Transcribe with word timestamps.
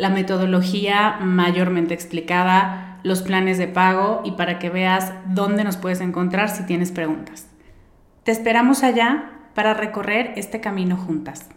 la 0.00 0.08
metodología 0.08 1.18
mayormente 1.20 1.92
explicada, 1.92 2.98
los 3.02 3.20
planes 3.20 3.58
de 3.58 3.68
pago 3.68 4.22
y 4.24 4.32
para 4.32 4.58
que 4.58 4.70
veas 4.70 5.12
dónde 5.26 5.62
nos 5.62 5.76
puedes 5.76 6.00
encontrar 6.00 6.48
si 6.48 6.64
tienes 6.64 6.90
preguntas. 6.90 7.46
Te 8.24 8.32
esperamos 8.32 8.82
allá 8.82 9.50
para 9.54 9.74
recorrer 9.74 10.32
este 10.36 10.60
camino 10.60 10.96
juntas. 10.96 11.50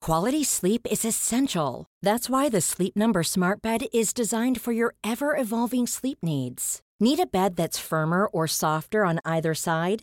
Quality 0.00 0.44
sleep 0.44 0.86
is 0.90 1.04
essential. 1.04 1.86
That's 2.02 2.28
why 2.28 2.50
the 2.50 2.60
Sleep 2.60 2.94
Number 2.96 3.22
Smart 3.22 3.62
Bed 3.62 3.86
is 3.92 4.12
designed 4.12 4.60
for 4.60 4.72
your 4.72 4.94
ever 5.02 5.34
evolving 5.36 5.86
sleep 5.86 6.18
needs. 6.22 6.80
Need 7.00 7.20
a 7.20 7.26
bed 7.26 7.56
that's 7.56 7.78
firmer 7.78 8.26
or 8.26 8.46
softer 8.46 9.04
on 9.04 9.20
either 9.24 9.54
side? 9.54 10.02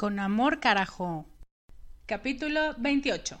Con 0.00 0.18
amor, 0.18 0.60
carajo. 0.60 1.26
Capítulo 2.06 2.74
28. 2.78 3.38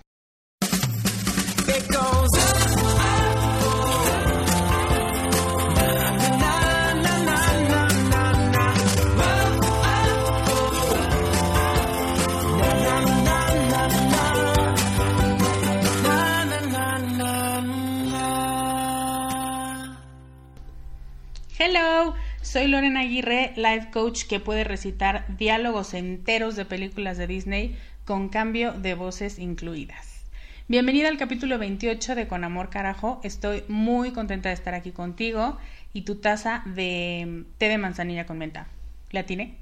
Hello. 21.58 22.19
Soy 22.50 22.66
Lorena 22.66 23.02
Aguirre, 23.02 23.52
life 23.54 23.90
coach 23.92 24.24
que 24.24 24.40
puede 24.40 24.64
recitar 24.64 25.24
diálogos 25.36 25.94
enteros 25.94 26.56
de 26.56 26.64
películas 26.64 27.16
de 27.16 27.28
Disney 27.28 27.78
con 28.04 28.28
cambio 28.28 28.72
de 28.72 28.94
voces 28.94 29.38
incluidas. 29.38 30.24
Bienvenida 30.66 31.06
al 31.06 31.16
capítulo 31.16 31.58
28 31.58 32.16
de 32.16 32.26
Con 32.26 32.42
Amor 32.42 32.68
Carajo. 32.68 33.20
Estoy 33.22 33.62
muy 33.68 34.10
contenta 34.10 34.48
de 34.48 34.56
estar 34.56 34.74
aquí 34.74 34.90
contigo 34.90 35.58
y 35.92 36.02
tu 36.02 36.16
taza 36.16 36.64
de 36.66 37.44
té 37.58 37.68
de 37.68 37.78
manzanilla 37.78 38.26
con 38.26 38.38
menta. 38.38 38.66
¿La 39.12 39.26
tiene? 39.26 39.54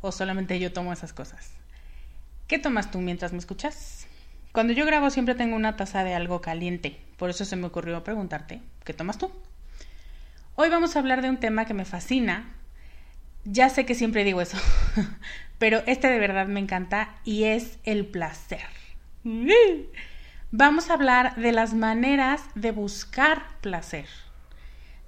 ¿O 0.00 0.10
solamente 0.10 0.58
yo 0.58 0.72
tomo 0.72 0.92
esas 0.92 1.12
cosas? 1.12 1.52
¿Qué 2.48 2.58
tomas 2.58 2.90
tú 2.90 2.98
mientras 2.98 3.30
me 3.30 3.38
escuchas? 3.38 4.08
Cuando 4.50 4.72
yo 4.72 4.84
grabo 4.86 5.10
siempre 5.10 5.36
tengo 5.36 5.54
una 5.54 5.76
taza 5.76 6.02
de 6.02 6.14
algo 6.14 6.40
caliente, 6.40 6.98
por 7.16 7.30
eso 7.30 7.44
se 7.44 7.54
me 7.54 7.68
ocurrió 7.68 8.02
preguntarte, 8.02 8.60
¿qué 8.82 8.92
tomas 8.92 9.18
tú? 9.18 9.30
Hoy 10.60 10.70
vamos 10.70 10.96
a 10.96 10.98
hablar 10.98 11.22
de 11.22 11.30
un 11.30 11.36
tema 11.36 11.66
que 11.66 11.72
me 11.72 11.84
fascina. 11.84 12.44
Ya 13.44 13.68
sé 13.68 13.86
que 13.86 13.94
siempre 13.94 14.24
digo 14.24 14.40
eso, 14.40 14.58
pero 15.60 15.84
este 15.86 16.08
de 16.08 16.18
verdad 16.18 16.48
me 16.48 16.58
encanta 16.58 17.14
y 17.22 17.44
es 17.44 17.78
el 17.84 18.06
placer. 18.06 18.66
Vamos 20.50 20.90
a 20.90 20.94
hablar 20.94 21.36
de 21.36 21.52
las 21.52 21.74
maneras 21.74 22.42
de 22.56 22.72
buscar 22.72 23.44
placer, 23.60 24.06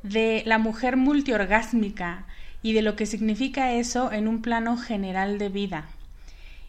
de 0.04 0.44
la 0.46 0.58
mujer 0.58 0.96
multiorgásmica 0.96 2.26
y 2.62 2.72
de 2.72 2.82
lo 2.82 2.94
que 2.94 3.06
significa 3.06 3.72
eso 3.72 4.12
en 4.12 4.28
un 4.28 4.42
plano 4.42 4.76
general 4.76 5.38
de 5.38 5.48
vida. 5.48 5.88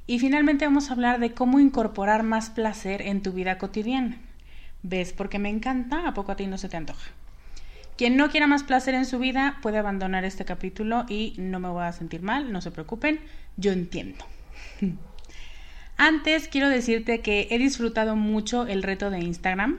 Y 0.07 0.17
finalmente 0.17 0.65
vamos 0.65 0.89
a 0.89 0.93
hablar 0.93 1.19
de 1.19 1.35
cómo 1.35 1.59
incorporar 1.59 2.23
más 2.23 2.49
placer 2.49 3.03
en 3.03 3.21
tu 3.21 3.31
vida 3.31 3.59
cotidiana. 3.59 4.17
¿Ves 4.81 5.13
por 5.13 5.29
qué 5.29 5.37
me 5.37 5.49
encanta? 5.49 6.07
¿A 6.07 6.15
poco 6.15 6.31
a 6.31 6.35
ti 6.35 6.47
no 6.47 6.57
se 6.57 6.67
te 6.67 6.77
antoja? 6.77 7.11
Quien 8.01 8.17
no 8.17 8.31
quiera 8.31 8.47
más 8.47 8.63
placer 8.63 8.95
en 8.95 9.05
su 9.05 9.19
vida 9.19 9.59
puede 9.61 9.77
abandonar 9.77 10.25
este 10.25 10.43
capítulo 10.43 11.05
y 11.07 11.35
no 11.37 11.59
me 11.59 11.69
voy 11.69 11.83
a 11.83 11.91
sentir 11.91 12.23
mal, 12.23 12.51
no 12.51 12.59
se 12.59 12.71
preocupen, 12.71 13.19
yo 13.57 13.71
entiendo. 13.71 14.25
Antes 15.97 16.47
quiero 16.47 16.67
decirte 16.67 17.21
que 17.21 17.47
he 17.51 17.59
disfrutado 17.59 18.15
mucho 18.15 18.65
el 18.65 18.81
reto 18.81 19.11
de 19.11 19.19
Instagram. 19.19 19.77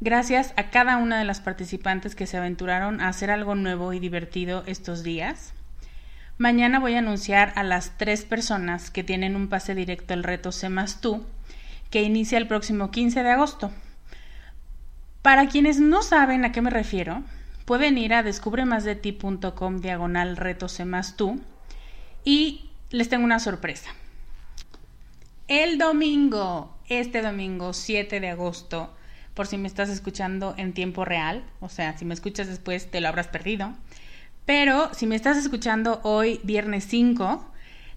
Gracias 0.00 0.54
a 0.56 0.70
cada 0.70 0.96
una 0.96 1.18
de 1.18 1.26
las 1.26 1.42
participantes 1.42 2.14
que 2.14 2.26
se 2.26 2.38
aventuraron 2.38 3.02
a 3.02 3.08
hacer 3.08 3.30
algo 3.30 3.54
nuevo 3.54 3.92
y 3.92 4.00
divertido 4.00 4.64
estos 4.66 5.02
días. 5.02 5.52
Mañana 6.38 6.80
voy 6.80 6.94
a 6.94 7.00
anunciar 7.00 7.52
a 7.56 7.64
las 7.64 7.98
tres 7.98 8.24
personas 8.24 8.90
que 8.90 9.04
tienen 9.04 9.36
un 9.36 9.48
pase 9.48 9.74
directo 9.74 10.14
al 10.14 10.24
reto 10.24 10.52
más 10.70 11.02
tú, 11.02 11.26
que 11.90 12.00
inicia 12.00 12.38
el 12.38 12.48
próximo 12.48 12.90
15 12.90 13.22
de 13.22 13.30
agosto. 13.30 13.70
Para 15.20 15.48
quienes 15.48 15.80
no 15.80 16.02
saben 16.02 16.46
a 16.46 16.50
qué 16.50 16.62
me 16.62 16.70
refiero, 16.70 17.22
pueden 17.64 17.98
ir 17.98 18.14
a 18.14 18.22
descubremasdeti.com 18.22 19.80
diagonal 19.80 20.36
retos 20.36 20.80
más 20.80 21.16
tú 21.16 21.40
y 22.24 22.70
les 22.90 23.08
tengo 23.08 23.24
una 23.24 23.38
sorpresa. 23.38 23.90
El 25.48 25.78
domingo, 25.78 26.76
este 26.88 27.22
domingo 27.22 27.72
7 27.72 28.20
de 28.20 28.28
agosto, 28.28 28.94
por 29.34 29.46
si 29.46 29.58
me 29.58 29.68
estás 29.68 29.88
escuchando 29.88 30.54
en 30.56 30.72
tiempo 30.72 31.04
real, 31.04 31.44
o 31.60 31.68
sea, 31.68 31.96
si 31.98 32.04
me 32.04 32.14
escuchas 32.14 32.48
después 32.48 32.90
te 32.90 33.00
lo 33.00 33.08
habrás 33.08 33.28
perdido, 33.28 33.72
pero 34.46 34.92
si 34.94 35.06
me 35.06 35.16
estás 35.16 35.36
escuchando 35.36 36.00
hoy, 36.02 36.40
viernes 36.42 36.84
5, 36.88 37.44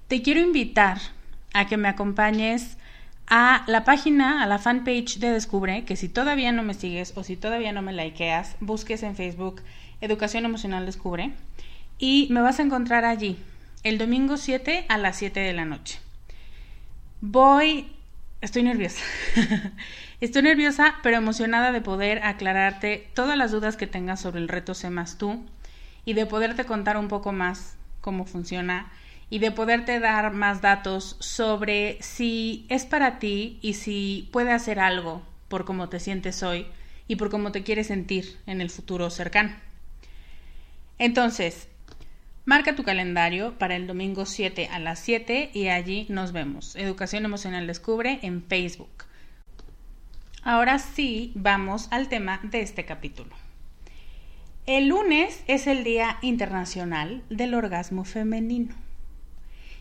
te 0.08 0.22
quiero 0.22 0.40
invitar 0.40 1.00
a 1.54 1.68
que 1.68 1.78
me 1.78 1.88
acompañes 1.88 2.78
a 3.28 3.64
la 3.68 3.84
página, 3.84 4.44
a 4.44 4.46
la 4.46 4.60
fanpage 4.60 5.20
de 5.20 5.32
Descubre, 5.32 5.86
que 5.86 5.96
si 5.96 6.10
todavía 6.10 6.52
no 6.52 6.64
me 6.64 6.74
sigues 6.74 7.14
o 7.16 7.24
si 7.24 7.36
todavía 7.36 7.72
no 7.72 7.82
me 7.82 7.94
likeas, 7.94 8.56
busques 8.60 9.04
en 9.04 9.16
Facebook 9.16 9.62
Educación 10.02 10.46
Emocional 10.46 10.86
Descubre 10.86 11.32
y 11.98 12.28
me 12.32 12.42
vas 12.42 12.60
a 12.60 12.64
encontrar 12.64 13.06
allí 13.06 13.38
el 13.84 13.98
domingo 13.98 14.38
7 14.38 14.86
a 14.90 14.98
las 14.98 15.18
7 15.18 15.40
de 15.40 15.54
la 15.54 15.66
noche. 15.66 16.00
Voy 17.22 17.88
estoy 18.42 18.64
nerviosa. 18.64 19.02
estoy 20.22 20.44
nerviosa, 20.44 20.96
pero 21.04 21.18
emocionada 21.18 21.72
de 21.72 21.82
poder 21.82 22.24
aclararte 22.24 23.10
todas 23.14 23.38
las 23.38 23.52
dudas 23.52 23.76
que 23.76 23.88
tengas 23.88 24.22
sobre 24.22 24.40
el 24.40 24.48
reto 24.48 24.74
Sé 24.74 24.90
más 24.90 25.18
tú 25.18 25.44
y 26.06 26.14
de 26.14 26.26
poderte 26.26 26.66
contar 26.66 26.98
un 26.98 27.08
poco 27.08 27.32
más 27.32 27.76
cómo 28.02 28.26
funciona 28.26 28.92
y 29.36 29.40
de 29.40 29.52
poderte 29.52 30.00
dar 30.00 30.32
más 30.32 30.62
datos 30.62 31.18
sobre 31.20 31.98
si 32.02 32.66
es 32.70 32.86
para 32.86 33.20
ti 33.20 33.60
y 33.62 33.74
si 33.74 34.30
puede 34.32 34.54
hacer 34.54 34.80
algo 34.80 35.24
por 35.50 35.66
cómo 35.66 35.90
te 35.90 36.00
sientes 36.00 36.42
hoy 36.42 36.68
y 37.10 37.18
por 37.18 37.30
cómo 37.30 37.52
te 37.52 37.62
quieres 37.62 37.88
sentir 37.88 38.38
en 38.48 38.62
el 38.62 38.70
futuro 38.70 39.10
cercano. 39.10 39.54
Entonces, 41.00 41.68
marca 42.46 42.78
tu 42.78 42.84
calendario 42.86 43.60
para 43.60 43.76
el 43.76 43.88
domingo 43.88 44.26
7 44.26 44.70
a 44.72 44.80
las 44.80 45.00
7 45.00 45.50
y 45.54 45.68
allí 45.68 46.06
nos 46.08 46.32
vemos. 46.32 46.78
Educación 46.78 47.26
Emocional 47.26 47.68
Descubre 47.68 48.20
en 48.22 48.42
Facebook. 48.42 49.04
Ahora 50.44 50.80
sí, 50.80 51.34
vamos 51.36 51.90
al 51.92 52.08
tema 52.08 52.40
de 52.42 52.62
este 52.62 52.86
capítulo. 52.86 53.36
El 54.66 54.88
lunes 54.88 55.44
es 55.48 55.68
el 55.68 55.84
Día 55.84 56.20
Internacional 56.22 57.22
del 57.30 57.54
Orgasmo 57.54 58.06
Femenino 58.06 58.85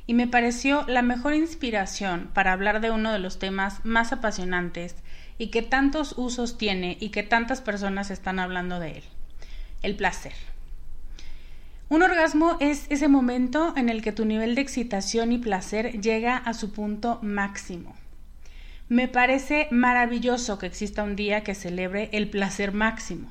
y 0.06 0.14
me 0.14 0.26
pareció 0.26 0.84
la 0.86 1.02
mejor 1.02 1.34
inspiración 1.34 2.30
para 2.34 2.52
hablar 2.52 2.80
de 2.80 2.90
uno 2.90 3.12
de 3.12 3.18
los 3.18 3.38
temas 3.38 3.84
más 3.84 4.12
apasionantes 4.12 4.96
y 5.38 5.48
que 5.48 5.62
tantos 5.62 6.14
usos 6.16 6.58
tiene 6.58 6.96
y 7.00 7.08
que 7.08 7.22
tantas 7.22 7.60
personas 7.60 8.10
están 8.10 8.38
hablando 8.38 8.78
de 8.80 8.98
él, 8.98 9.04
el 9.82 9.96
placer. 9.96 10.34
Un 11.88 12.02
orgasmo 12.02 12.56
es 12.60 12.86
ese 12.90 13.08
momento 13.08 13.74
en 13.76 13.88
el 13.88 14.02
que 14.02 14.12
tu 14.12 14.24
nivel 14.24 14.54
de 14.54 14.60
excitación 14.60 15.32
y 15.32 15.38
placer 15.38 16.00
llega 16.00 16.36
a 16.36 16.54
su 16.54 16.72
punto 16.72 17.18
máximo. 17.22 17.94
Me 18.88 19.08
parece 19.08 19.68
maravilloso 19.70 20.58
que 20.58 20.66
exista 20.66 21.02
un 21.02 21.16
día 21.16 21.42
que 21.42 21.54
celebre 21.54 22.10
el 22.12 22.28
placer 22.28 22.72
máximo 22.72 23.30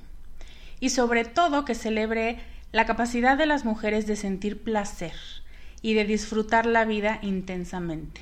y 0.79 0.89
sobre 0.89 1.25
todo 1.25 1.65
que 1.65 1.75
celebre 1.75 2.39
la 2.71 2.85
capacidad 2.85 3.37
de 3.37 3.45
las 3.45 3.65
mujeres 3.65 4.07
de 4.07 4.15
sentir 4.15 4.63
placer 4.63 5.13
y 5.83 5.93
de 5.93 6.05
disfrutar 6.05 6.65
la 6.65 6.85
vida 6.85 7.19
intensamente. 7.21 8.21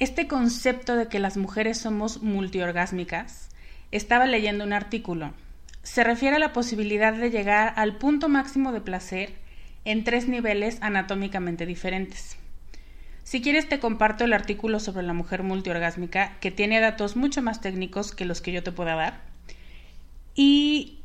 Este 0.00 0.26
concepto 0.26 0.96
de 0.96 1.06
que 1.06 1.20
las 1.20 1.36
mujeres 1.36 1.78
somos 1.78 2.22
multiorgásmicas, 2.22 3.50
estaba 3.92 4.26
leyendo 4.26 4.64
un 4.64 4.72
artículo. 4.72 5.34
Se 5.82 6.02
refiere 6.04 6.36
a 6.36 6.40
la 6.40 6.52
posibilidad 6.52 7.12
de 7.12 7.30
llegar 7.30 7.74
al 7.76 7.96
punto 7.96 8.28
máximo 8.28 8.72
de 8.72 8.80
placer 8.80 9.34
en 9.84 10.02
tres 10.02 10.28
niveles 10.28 10.78
anatómicamente 10.80 11.66
diferentes. 11.66 12.36
Si 13.22 13.42
quieres 13.42 13.68
te 13.68 13.78
comparto 13.78 14.24
el 14.24 14.32
artículo 14.32 14.80
sobre 14.80 15.02
la 15.02 15.12
mujer 15.12 15.42
multiorgásmica 15.42 16.38
que 16.40 16.50
tiene 16.50 16.80
datos 16.80 17.16
mucho 17.16 17.42
más 17.42 17.60
técnicos 17.60 18.14
que 18.14 18.24
los 18.24 18.40
que 18.40 18.52
yo 18.52 18.62
te 18.62 18.72
pueda 18.72 18.94
dar. 18.94 19.20
Y 20.34 21.00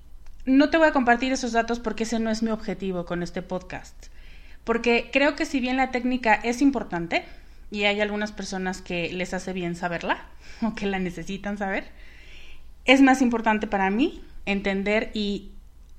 no 0.45 0.69
te 0.69 0.77
voy 0.77 0.87
a 0.87 0.93
compartir 0.93 1.33
esos 1.33 1.51
datos 1.51 1.79
porque 1.79 2.03
ese 2.03 2.19
no 2.19 2.29
es 2.29 2.41
mi 2.41 2.51
objetivo 2.51 3.05
con 3.05 3.23
este 3.23 3.41
podcast. 3.41 4.12
Porque 4.63 5.09
creo 5.11 5.35
que 5.35 5.45
si 5.45 5.59
bien 5.59 5.77
la 5.77 5.91
técnica 5.91 6.33
es 6.33 6.61
importante, 6.61 7.25
y 7.73 7.85
hay 7.85 8.01
algunas 8.01 8.31
personas 8.31 8.81
que 8.81 9.11
les 9.11 9.33
hace 9.33 9.51
bien 9.51 9.75
saberla 9.75 10.25
o 10.61 10.75
que 10.75 10.85
la 10.85 10.99
necesitan 10.99 11.57
saber, 11.57 11.85
es 12.85 13.01
más 13.01 13.21
importante 13.21 13.67
para 13.67 13.89
mí 13.89 14.23
entender 14.45 15.09
y 15.13 15.51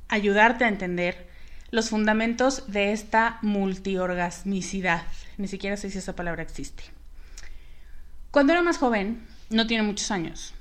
ayudarte 0.08 0.64
a 0.64 0.68
entender 0.68 1.28
los 1.70 1.90
fundamentos 1.90 2.70
de 2.70 2.92
esta 2.92 3.38
multiorgasmicidad. 3.42 5.02
Ni 5.38 5.48
siquiera 5.48 5.76
sé 5.76 5.90
si 5.90 5.98
esa 5.98 6.14
palabra 6.14 6.42
existe. 6.42 6.84
Cuando 8.30 8.52
era 8.52 8.62
más 8.62 8.78
joven, 8.78 9.26
no 9.50 9.66
tiene 9.66 9.82
muchos 9.82 10.10
años, 10.10 10.54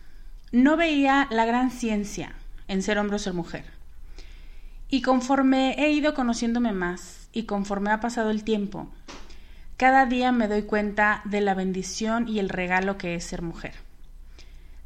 no 0.51 0.77
veía 0.77 1.27
la 1.29 1.45
gran 1.45 1.69
ciencia 1.69 2.33
en 2.67 2.81
ser 2.81 2.97
hombre 2.97 3.17
o 3.17 3.19
ser 3.19 3.33
mujer. 3.33 3.65
Y 4.89 5.01
conforme 5.01 5.75
he 5.77 5.91
ido 5.91 6.13
conociéndome 6.13 6.71
más 6.71 7.22
y 7.33 7.43
conforme 7.43 7.91
ha 7.91 7.99
pasado 7.99 8.29
el 8.29 8.43
tiempo, 8.43 8.87
cada 9.75 10.05
día 10.05 10.31
me 10.31 10.47
doy 10.47 10.61
cuenta 10.61 11.21
de 11.25 11.41
la 11.41 11.55
bendición 11.55 12.27
y 12.29 12.39
el 12.39 12.47
regalo 12.47 12.97
que 12.97 13.15
es 13.15 13.25
ser 13.25 13.41
mujer, 13.41 13.73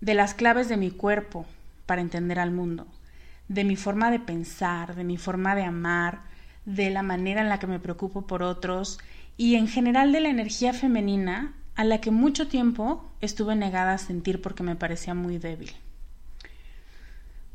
de 0.01 0.13
las 0.13 0.33
claves 0.33 0.69
de 0.69 0.77
mi 0.77 0.89
cuerpo 0.89 1.45
para 1.85 2.01
entender 2.01 2.39
al 2.39 2.51
mundo, 2.51 2.87
de 3.49 3.63
mi 3.63 3.75
forma 3.75 4.09
de 4.09 4.19
pensar, 4.19 4.95
de 4.95 5.03
mi 5.03 5.17
forma 5.17 5.55
de 5.55 5.63
amar, 5.63 6.21
de 6.65 6.89
la 6.89 7.03
manera 7.03 7.41
en 7.41 7.49
la 7.49 7.59
que 7.59 7.67
me 7.67 7.79
preocupo 7.79 8.25
por 8.25 8.43
otros 8.43 8.99
y 9.37 9.55
en 9.55 9.67
general 9.67 10.11
de 10.11 10.21
la 10.21 10.29
energía 10.29 10.73
femenina 10.73 11.53
a 11.75 11.83
la 11.83 12.01
que 12.01 12.11
mucho 12.11 12.47
tiempo 12.47 13.11
estuve 13.21 13.55
negada 13.55 13.93
a 13.93 13.97
sentir 13.97 14.41
porque 14.41 14.63
me 14.63 14.75
parecía 14.75 15.13
muy 15.13 15.37
débil. 15.37 15.71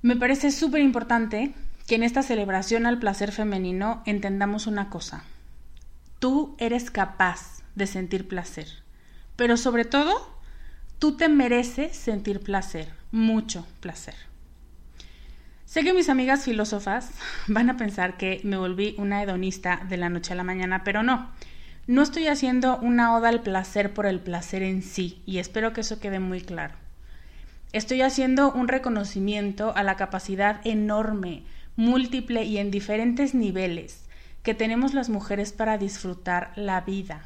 Me 0.00 0.16
parece 0.16 0.50
súper 0.50 0.80
importante 0.80 1.54
que 1.92 1.96
en 1.96 2.04
esta 2.04 2.22
celebración 2.22 2.86
al 2.86 2.98
placer 2.98 3.32
femenino 3.32 4.02
entendamos 4.06 4.66
una 4.66 4.88
cosa. 4.88 5.24
Tú 6.20 6.56
eres 6.58 6.90
capaz 6.90 7.62
de 7.74 7.86
sentir 7.86 8.26
placer, 8.26 8.66
pero 9.36 9.58
sobre 9.58 9.84
todo, 9.84 10.34
tú 10.98 11.18
te 11.18 11.28
mereces 11.28 11.94
sentir 11.94 12.40
placer, 12.40 12.88
mucho 13.10 13.66
placer. 13.80 14.14
Sé 15.66 15.84
que 15.84 15.92
mis 15.92 16.08
amigas 16.08 16.44
filósofas 16.46 17.10
van 17.46 17.68
a 17.68 17.76
pensar 17.76 18.16
que 18.16 18.40
me 18.42 18.56
volví 18.56 18.94
una 18.96 19.22
hedonista 19.22 19.82
de 19.86 19.98
la 19.98 20.08
noche 20.08 20.32
a 20.32 20.36
la 20.36 20.44
mañana, 20.44 20.84
pero 20.84 21.02
no. 21.02 21.28
No 21.86 22.00
estoy 22.00 22.28
haciendo 22.28 22.78
una 22.78 23.14
oda 23.14 23.28
al 23.28 23.42
placer 23.42 23.92
por 23.92 24.06
el 24.06 24.18
placer 24.18 24.62
en 24.62 24.80
sí, 24.80 25.20
y 25.26 25.40
espero 25.40 25.74
que 25.74 25.82
eso 25.82 26.00
quede 26.00 26.20
muy 26.20 26.40
claro. 26.40 26.74
Estoy 27.74 28.00
haciendo 28.00 28.50
un 28.50 28.68
reconocimiento 28.68 29.76
a 29.76 29.82
la 29.82 29.96
capacidad 29.96 30.60
enorme, 30.64 31.42
múltiple 31.76 32.44
y 32.44 32.58
en 32.58 32.70
diferentes 32.70 33.34
niveles 33.34 34.04
que 34.42 34.54
tenemos 34.54 34.94
las 34.94 35.08
mujeres 35.08 35.52
para 35.52 35.78
disfrutar 35.78 36.52
la 36.56 36.80
vida, 36.80 37.22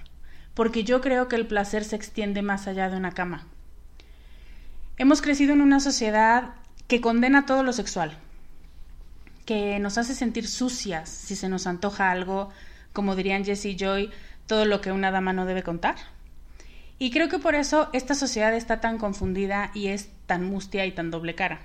porque 0.54 0.84
yo 0.84 1.00
creo 1.00 1.28
que 1.28 1.37
el 1.37 1.46
placer 1.46 1.84
se 1.84 1.96
extiende 1.96 2.43
más 2.43 2.66
allá 2.66 2.90
de 2.90 2.96
una 2.96 3.12
cama. 3.12 3.46
Hemos 4.98 5.22
crecido 5.22 5.52
en 5.52 5.60
una 5.60 5.81
sociedad 5.81 6.54
que 6.87 7.00
condena 7.00 7.46
todo 7.46 7.62
lo 7.62 7.72
sexual, 7.72 8.16
que 9.44 9.78
nos 9.78 9.98
hace 9.98 10.14
sentir 10.14 10.46
sucias 10.46 11.08
si 11.08 11.37
se 11.37 11.48
nos 11.48 11.66
antoja 11.66 12.10
algo, 12.10 12.50
como 12.93 13.16
dirían 13.16 13.44
Jessie 13.44 13.72
y 13.72 13.76
Joy, 13.76 14.10
todo 14.46 14.64
lo 14.64 14.81
que 14.81 14.93
una 14.93 15.10
dama 15.10 15.32
no 15.32 15.46
debe 15.46 15.62
contar. 15.62 15.96
Y 16.98 17.10
creo 17.10 17.28
que 17.28 17.38
por 17.38 17.54
eso 17.54 17.90
esta 17.93 18.14
sociedad 18.14 18.54
está 18.54 18.81
tan 18.81 18.98
confundida 18.98 19.70
y 19.75 19.88
es 19.88 20.08
tan 20.26 20.44
mustia 20.44 20.87
y 20.87 20.93
tan 20.93 21.10
doble 21.10 21.34
cara. 21.34 21.60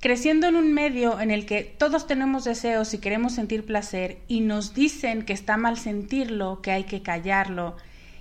Creciendo 0.00 0.46
en 0.46 0.56
un 0.56 0.74
medio 0.74 1.20
en 1.20 1.30
el 1.30 1.46
que 1.46 1.64
todos 1.64 2.06
tenemos 2.06 2.44
deseos 2.44 2.92
y 2.92 2.98
queremos 2.98 3.34
sentir 3.34 3.64
placer 3.64 4.18
y 4.28 4.40
nos 4.40 4.74
dicen 4.74 5.24
que 5.24 5.32
está 5.32 5.56
mal 5.56 5.78
sentirlo, 5.78 6.60
que 6.60 6.70
hay 6.70 6.84
que 6.84 7.02
callarlo 7.02 7.76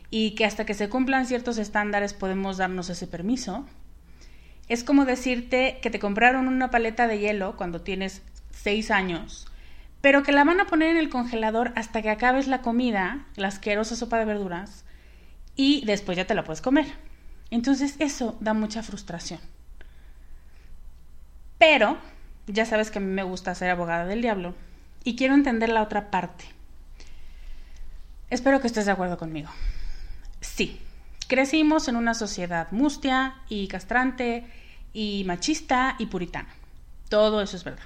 y 0.10 0.32
que 0.32 0.46
hasta 0.46 0.66
que 0.66 0.74
se 0.74 0.88
cumplan 0.88 1.26
ciertos 1.26 1.58
estándares 1.58 2.14
podemos 2.14 2.58
darnos 2.58 2.90
ese 2.90 3.08
permiso, 3.08 3.66
es 4.70 4.84
como 4.84 5.06
decirte 5.06 5.80
que 5.82 5.90
te 5.90 6.00
compraron 6.00 6.48
una 6.48 6.72
paleta 6.72 7.08
de 7.08 7.20
hielo 7.20 7.56
cuando 7.58 7.82
tienes 7.82 8.22
seis 8.52 8.90
años, 8.90 9.46
pero 10.02 10.24
que 10.24 10.32
la 10.32 10.44
van 10.44 10.62
a 10.62 10.68
poner 10.68 10.90
en 10.90 10.98
el 10.98 11.10
congelador 11.10 11.74
hasta 11.76 12.02
que 12.02 12.10
acabes 12.10 12.48
la 12.48 12.62
comida, 12.62 13.26
la 13.36 13.50
asquerosa 13.50 13.96
sopa 13.96 14.18
de 14.18 14.26
verduras, 14.26 14.86
y 15.56 15.84
después 15.86 16.18
ya 16.18 16.26
te 16.26 16.36
la 16.36 16.44
puedes 16.44 16.62
comer. 16.62 16.86
Entonces 17.52 17.96
eso 18.00 18.38
da 18.40 18.54
mucha 18.54 18.82
frustración. 18.82 19.40
Pero 21.58 21.98
ya 22.48 22.66
sabes 22.66 22.92
que 22.92 23.00
a 23.00 23.02
mí 23.02 23.12
me 23.12 23.24
gusta 23.24 23.56
ser 23.56 23.70
abogada 23.70 24.06
del 24.06 24.22
diablo 24.22 24.54
y 25.04 25.16
quiero 25.16 25.34
entender 25.34 25.70
la 25.70 25.84
otra 25.84 26.12
parte. 26.12 26.46
Espero 28.30 28.60
que 28.62 28.68
estés 28.68 28.86
de 28.86 28.92
acuerdo 28.92 29.18
conmigo. 29.18 29.50
Sí, 30.42 30.80
crecimos 31.28 31.88
en 31.88 31.96
una 31.96 32.14
sociedad 32.14 32.72
mustia 32.72 33.36
y 33.50 33.68
castrante 33.68 34.46
y 34.94 35.24
machista 35.26 35.96
y 36.00 36.08
puritana. 36.08 36.50
Todo 37.10 37.42
eso 37.42 37.56
es 37.56 37.64
verdad. 37.64 37.86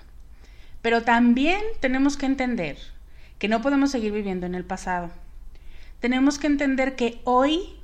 Pero 0.81 1.03
también 1.03 1.61
tenemos 1.79 2.17
que 2.17 2.25
entender 2.25 2.77
que 3.37 3.47
no 3.47 3.61
podemos 3.61 3.91
seguir 3.91 4.11
viviendo 4.11 4.45
en 4.45 4.55
el 4.55 4.65
pasado 4.65 5.11
tenemos 5.99 6.39
que 6.39 6.47
entender 6.47 6.95
que 6.95 7.19
hoy, 7.25 7.75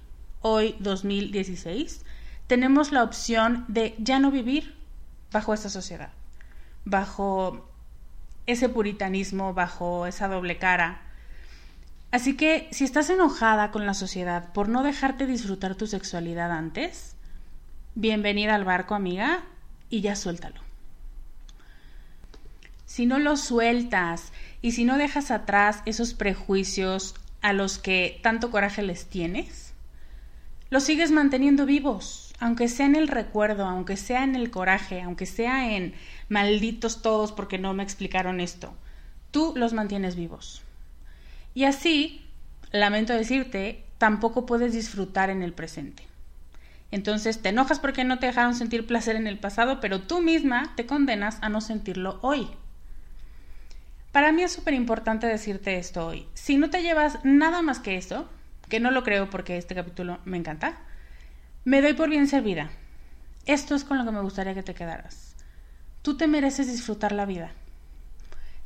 hoy 0.41 0.75
2016, 0.79 2.03
tenemos 2.47 2.91
la 2.91 3.03
opción 3.03 3.65
de 3.67 3.95
ya 3.97 4.19
no 4.19 4.31
vivir 4.31 4.74
bajo 5.35 5.53
esa 5.53 5.69
sociedad, 5.69 6.11
bajo 6.85 7.67
ese 8.45 8.69
puritanismo, 8.69 9.53
bajo 9.53 10.05
esa 10.05 10.29
doble 10.29 10.57
cara. 10.57 11.01
Así 12.09 12.37
que 12.37 12.69
si 12.71 12.85
estás 12.85 13.09
enojada 13.09 13.71
con 13.71 13.85
la 13.85 13.93
sociedad 13.93 14.53
por 14.53 14.69
no 14.69 14.81
dejarte 14.81 15.27
disfrutar 15.27 15.75
tu 15.75 15.87
sexualidad 15.87 16.53
antes, 16.53 17.17
bienvenida 17.95 18.55
al 18.55 18.63
barco, 18.63 18.95
amiga, 18.95 19.43
y 19.89 19.99
ya 19.99 20.15
suéltalo. 20.15 20.61
Si 22.85 23.05
no 23.05 23.19
lo 23.19 23.35
sueltas 23.35 24.31
y 24.61 24.71
si 24.71 24.85
no 24.85 24.97
dejas 24.97 25.31
atrás 25.31 25.81
esos 25.85 26.13
prejuicios, 26.13 27.13
a 27.41 27.51
los 27.51 27.77
que 27.77 28.21
tanto 28.23 28.51
coraje 28.51 28.83
les 28.83 29.07
tienes, 29.07 29.73
los 30.69 30.83
sigues 30.83 31.11
manteniendo 31.11 31.65
vivos, 31.65 32.24
aunque 32.39 32.67
sea 32.67 32.85
en 32.85 32.95
el 32.95 33.07
recuerdo, 33.07 33.65
aunque 33.65 33.97
sea 33.97 34.23
en 34.23 34.35
el 34.35 34.51
coraje, 34.51 35.01
aunque 35.01 35.25
sea 35.25 35.75
en 35.75 35.93
malditos 36.29 37.01
todos 37.01 37.31
porque 37.31 37.57
no 37.57 37.73
me 37.73 37.83
explicaron 37.83 38.39
esto. 38.39 38.73
Tú 39.31 39.53
los 39.55 39.73
mantienes 39.73 40.15
vivos. 40.15 40.61
Y 41.53 41.63
así, 41.63 42.25
lamento 42.71 43.13
decirte, 43.13 43.83
tampoco 43.97 44.45
puedes 44.45 44.73
disfrutar 44.73 45.29
en 45.29 45.41
el 45.41 45.53
presente. 45.53 46.03
Entonces 46.91 47.41
te 47.41 47.49
enojas 47.49 47.79
porque 47.79 48.03
no 48.03 48.19
te 48.19 48.27
dejaron 48.27 48.55
sentir 48.55 48.85
placer 48.85 49.15
en 49.15 49.27
el 49.27 49.39
pasado, 49.39 49.79
pero 49.79 50.01
tú 50.01 50.21
misma 50.21 50.73
te 50.75 50.85
condenas 50.85 51.37
a 51.41 51.49
no 51.49 51.61
sentirlo 51.61 52.19
hoy. 52.21 52.47
Para 54.11 54.31
mí 54.31 54.43
es 54.43 54.53
súper 54.53 54.73
importante 54.73 55.27
decirte 55.27 55.77
esto 55.77 56.07
hoy. 56.07 56.25
Si 56.33 56.57
no 56.57 56.69
te 56.69 56.81
llevas 56.81 57.19
nada 57.25 57.61
más 57.61 57.79
que 57.79 57.97
eso, 57.97 58.29
que 58.69 58.79
no 58.79 58.91
lo 58.91 59.03
creo 59.03 59.29
porque 59.29 59.57
este 59.57 59.75
capítulo 59.75 60.19
me 60.23 60.37
encanta, 60.37 60.77
me 61.65 61.81
doy 61.81 61.93
por 61.93 62.09
bien 62.09 62.27
servida. 62.27 62.69
Esto 63.47 63.73
es 63.73 63.83
con 63.83 63.97
lo 63.97 64.05
que 64.05 64.11
me 64.11 64.21
gustaría 64.21 64.53
que 64.53 64.61
te 64.61 64.75
quedaras. 64.75 65.35
Tú 66.03 66.15
te 66.15 66.27
mereces 66.27 66.67
disfrutar 66.67 67.11
la 67.11 67.25
vida. 67.25 67.51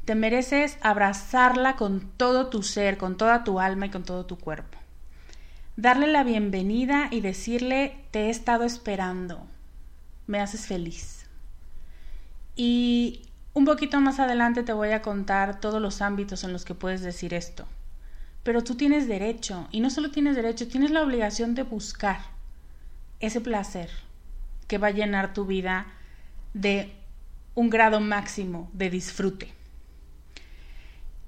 Te 0.04 0.16
mereces 0.16 0.78
abrazarla 0.82 1.78
con 1.78 2.12
todo 2.18 2.48
tu 2.48 2.62
ser, 2.62 2.98
con 2.98 3.16
toda 3.16 3.46
tu 3.46 3.62
alma 3.62 3.86
y 3.86 3.90
con 3.90 4.04
todo 4.04 4.26
tu 4.26 4.38
cuerpo. 4.38 4.78
Darle 5.78 6.08
la 6.08 6.26
bienvenida 6.26 7.08
y 7.10 7.22
decirle, 7.22 8.04
te 8.12 8.26
he 8.26 8.30
estado 8.30 8.66
esperando. 8.66 9.48
Me 10.28 10.42
haces 10.42 10.68
feliz. 10.68 11.26
Y 12.58 13.22
un 13.54 13.64
poquito 13.64 14.02
más 14.02 14.20
adelante 14.20 14.64
te 14.64 14.74
voy 14.74 14.90
a 14.90 15.02
contar 15.02 15.62
todos 15.62 15.82
los 15.82 16.02
ámbitos 16.02 16.44
en 16.44 16.52
los 16.52 16.66
que 16.66 16.76
puedes 16.76 17.02
decir 17.02 17.34
esto. 17.34 17.66
Pero 18.44 18.62
tú 18.62 18.76
tienes 18.76 19.08
derecho, 19.08 19.70
y 19.72 19.80
no 19.80 19.90
solo 19.90 20.12
tienes 20.12 20.36
derecho, 20.36 20.68
tienes 20.68 20.92
la 20.92 21.02
obligación 21.02 21.56
de 21.56 21.64
buscar 21.64 22.39
ese 23.20 23.42
placer 23.42 23.90
que 24.68 24.78
va 24.78 24.88
a 24.88 24.92
llenar 24.92 25.34
tu 25.34 25.46
vida 25.46 25.88
de 26.54 26.94
un 27.56 27.70
grado 27.70 28.00
máximo 28.00 28.70
de 28.74 28.90
disfrute. 28.90 29.54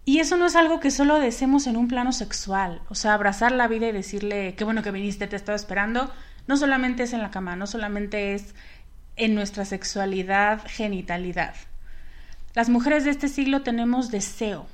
Y 0.04 0.20
eso 0.20 0.38
no 0.38 0.46
es 0.46 0.56
algo 0.56 0.80
que 0.80 0.92
solo 0.92 1.20
deseemos 1.20 1.68
en 1.68 1.78
un 1.78 1.88
plano 1.88 2.12
sexual, 2.12 2.82
o 2.90 2.96
sea, 2.96 3.14
abrazar 3.14 3.52
la 3.52 3.68
vida 3.68 3.88
y 3.88 3.92
decirle, 3.92 4.56
qué 4.56 4.64
bueno 4.64 4.82
que 4.82 4.92
viniste, 4.92 5.28
te 5.28 5.36
estaba 5.36 5.56
esperando, 5.56 6.12
no 6.48 6.58
solamente 6.58 7.04
es 7.04 7.14
en 7.14 7.22
la 7.22 7.32
cama, 7.32 7.56
no 7.56 7.68
solamente 7.68 8.34
es 8.34 8.56
en 9.16 9.36
nuestra 9.36 9.66
sexualidad, 9.66 10.62
genitalidad. 10.66 11.54
Las 12.56 12.70
mujeres 12.70 13.04
de 13.04 13.12
este 13.12 13.28
siglo 13.28 13.62
tenemos 13.62 14.10
deseo, 14.10 14.66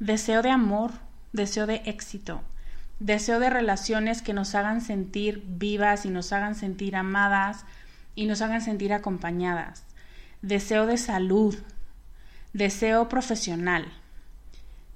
deseo 0.00 0.42
de 0.42 0.50
amor, 0.50 0.92
deseo 1.32 1.66
de 1.66 1.82
éxito, 1.86 2.42
deseo 3.00 3.38
de 3.38 3.50
relaciones 3.50 4.22
que 4.22 4.32
nos 4.32 4.54
hagan 4.54 4.80
sentir 4.80 5.42
vivas 5.46 6.04
y 6.04 6.10
nos 6.10 6.32
hagan 6.32 6.54
sentir 6.54 6.96
amadas 6.96 7.64
y 8.14 8.26
nos 8.26 8.42
hagan 8.42 8.60
sentir 8.60 8.92
acompañadas, 8.92 9.84
deseo 10.42 10.86
de 10.86 10.96
salud, 10.96 11.56
deseo 12.52 13.08
profesional. 13.08 13.86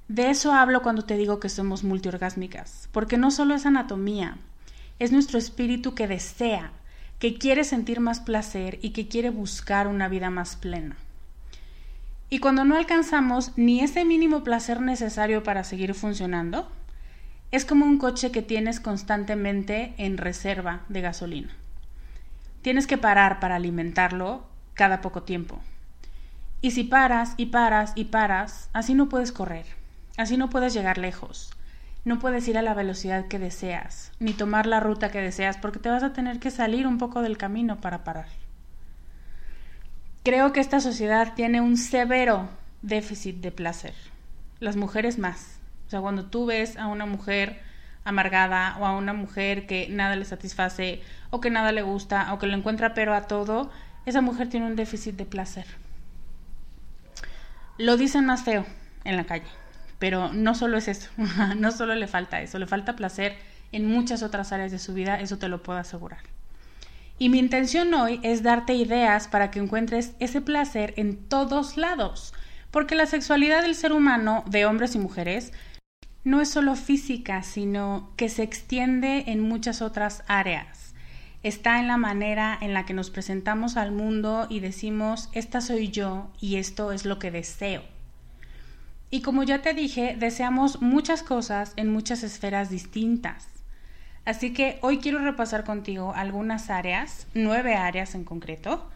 De 0.08 0.30
eso 0.30 0.52
hablo 0.52 0.82
cuando 0.82 1.04
te 1.04 1.16
digo 1.16 1.38
que 1.38 1.48
somos 1.48 1.84
multiorgásmicas, 1.84 2.88
porque 2.92 3.16
no 3.16 3.30
solo 3.30 3.54
es 3.54 3.64
anatomía, 3.64 4.36
es 4.98 5.12
nuestro 5.12 5.38
espíritu 5.38 5.94
que 5.94 6.08
desea, 6.08 6.72
que 7.18 7.38
quiere 7.38 7.62
sentir 7.62 8.00
más 8.00 8.18
placer 8.18 8.78
y 8.82 8.90
que 8.90 9.06
quiere 9.06 9.30
buscar 9.30 9.86
una 9.86 10.08
vida 10.08 10.28
más 10.28 10.56
plena. 10.56 10.96
Y 12.28 12.40
cuando 12.40 12.64
no 12.64 12.76
alcanzamos 12.76 13.52
ni 13.56 13.80
ese 13.80 14.04
mínimo 14.04 14.42
placer 14.42 14.80
necesario 14.80 15.42
para 15.44 15.64
seguir 15.64 15.94
funcionando, 15.94 16.68
es 17.52 17.66
como 17.66 17.84
un 17.84 17.98
coche 17.98 18.32
que 18.32 18.40
tienes 18.40 18.80
constantemente 18.80 19.94
en 19.98 20.16
reserva 20.16 20.80
de 20.88 21.02
gasolina. 21.02 21.50
Tienes 22.62 22.86
que 22.86 22.96
parar 22.96 23.40
para 23.40 23.56
alimentarlo 23.56 24.46
cada 24.72 25.02
poco 25.02 25.22
tiempo. 25.22 25.60
Y 26.62 26.70
si 26.70 26.84
paras 26.84 27.34
y 27.36 27.46
paras 27.46 27.92
y 27.94 28.04
paras, 28.04 28.70
así 28.72 28.94
no 28.94 29.08
puedes 29.10 29.32
correr, 29.32 29.66
así 30.16 30.38
no 30.38 30.48
puedes 30.48 30.72
llegar 30.72 30.96
lejos, 30.96 31.50
no 32.04 32.18
puedes 32.18 32.48
ir 32.48 32.56
a 32.56 32.62
la 32.62 32.72
velocidad 32.72 33.26
que 33.26 33.38
deseas, 33.38 34.12
ni 34.18 34.32
tomar 34.32 34.66
la 34.66 34.80
ruta 34.80 35.10
que 35.10 35.20
deseas, 35.20 35.58
porque 35.58 35.78
te 35.78 35.90
vas 35.90 36.02
a 36.02 36.14
tener 36.14 36.38
que 36.38 36.50
salir 36.50 36.86
un 36.86 36.98
poco 36.98 37.20
del 37.20 37.36
camino 37.36 37.80
para 37.80 38.02
parar. 38.02 38.28
Creo 40.22 40.52
que 40.52 40.60
esta 40.60 40.80
sociedad 40.80 41.34
tiene 41.34 41.60
un 41.60 41.76
severo 41.76 42.48
déficit 42.80 43.42
de 43.42 43.50
placer. 43.50 43.94
Las 44.60 44.76
mujeres 44.76 45.18
más. 45.18 45.61
Sea, 45.92 46.00
cuando 46.00 46.24
tú 46.24 46.46
ves 46.46 46.78
a 46.78 46.86
una 46.86 47.04
mujer 47.04 47.60
amargada 48.04 48.78
o 48.80 48.86
a 48.86 48.96
una 48.96 49.12
mujer 49.12 49.66
que 49.66 49.88
nada 49.90 50.16
le 50.16 50.24
satisface 50.24 51.02
o 51.28 51.42
que 51.42 51.50
nada 51.50 51.70
le 51.70 51.82
gusta 51.82 52.32
o 52.32 52.38
que 52.38 52.46
lo 52.46 52.56
encuentra 52.56 52.94
pero 52.94 53.12
a 53.12 53.26
todo, 53.26 53.70
esa 54.06 54.22
mujer 54.22 54.48
tiene 54.48 54.64
un 54.64 54.74
déficit 54.74 55.16
de 55.16 55.26
placer. 55.26 55.66
Lo 57.76 57.98
dicen 57.98 58.24
más 58.24 58.42
feo 58.42 58.64
en 59.04 59.18
la 59.18 59.24
calle, 59.24 59.44
pero 59.98 60.32
no 60.32 60.54
solo 60.54 60.78
es 60.78 60.88
eso, 60.88 61.10
no 61.58 61.70
solo 61.72 61.94
le 61.94 62.06
falta 62.06 62.40
eso, 62.40 62.58
le 62.58 62.66
falta 62.66 62.96
placer 62.96 63.36
en 63.70 63.86
muchas 63.86 64.22
otras 64.22 64.50
áreas 64.50 64.72
de 64.72 64.78
su 64.78 64.94
vida, 64.94 65.20
eso 65.20 65.36
te 65.36 65.50
lo 65.50 65.62
puedo 65.62 65.78
asegurar. 65.78 66.20
Y 67.18 67.28
mi 67.28 67.38
intención 67.38 67.92
hoy 67.92 68.18
es 68.22 68.42
darte 68.42 68.72
ideas 68.72 69.28
para 69.28 69.50
que 69.50 69.58
encuentres 69.58 70.14
ese 70.20 70.40
placer 70.40 70.94
en 70.96 71.18
todos 71.28 71.76
lados, 71.76 72.32
porque 72.70 72.94
la 72.94 73.04
sexualidad 73.04 73.60
del 73.60 73.74
ser 73.74 73.92
humano, 73.92 74.42
de 74.46 74.64
hombres 74.64 74.94
y 74.94 74.98
mujeres, 74.98 75.52
no 76.24 76.40
es 76.40 76.50
solo 76.50 76.76
física, 76.76 77.42
sino 77.42 78.10
que 78.16 78.28
se 78.28 78.42
extiende 78.42 79.24
en 79.26 79.40
muchas 79.40 79.82
otras 79.82 80.22
áreas. 80.28 80.94
Está 81.42 81.80
en 81.80 81.88
la 81.88 81.96
manera 81.96 82.56
en 82.60 82.72
la 82.72 82.86
que 82.86 82.94
nos 82.94 83.10
presentamos 83.10 83.76
al 83.76 83.90
mundo 83.90 84.46
y 84.48 84.60
decimos, 84.60 85.28
esta 85.32 85.60
soy 85.60 85.88
yo 85.88 86.30
y 86.40 86.56
esto 86.56 86.92
es 86.92 87.04
lo 87.04 87.18
que 87.18 87.32
deseo. 87.32 87.82
Y 89.10 89.22
como 89.22 89.42
ya 89.42 89.60
te 89.60 89.74
dije, 89.74 90.16
deseamos 90.18 90.80
muchas 90.80 91.22
cosas 91.24 91.72
en 91.76 91.92
muchas 91.92 92.22
esferas 92.22 92.70
distintas. 92.70 93.48
Así 94.24 94.52
que 94.52 94.78
hoy 94.82 94.98
quiero 94.98 95.18
repasar 95.18 95.64
contigo 95.64 96.14
algunas 96.14 96.70
áreas, 96.70 97.26
nueve 97.34 97.74
áreas 97.74 98.14
en 98.14 98.22
concreto, 98.22 98.88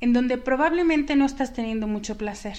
en 0.00 0.14
donde 0.14 0.38
probablemente 0.38 1.16
no 1.16 1.26
estás 1.26 1.52
teniendo 1.52 1.86
mucho 1.86 2.16
placer. 2.16 2.56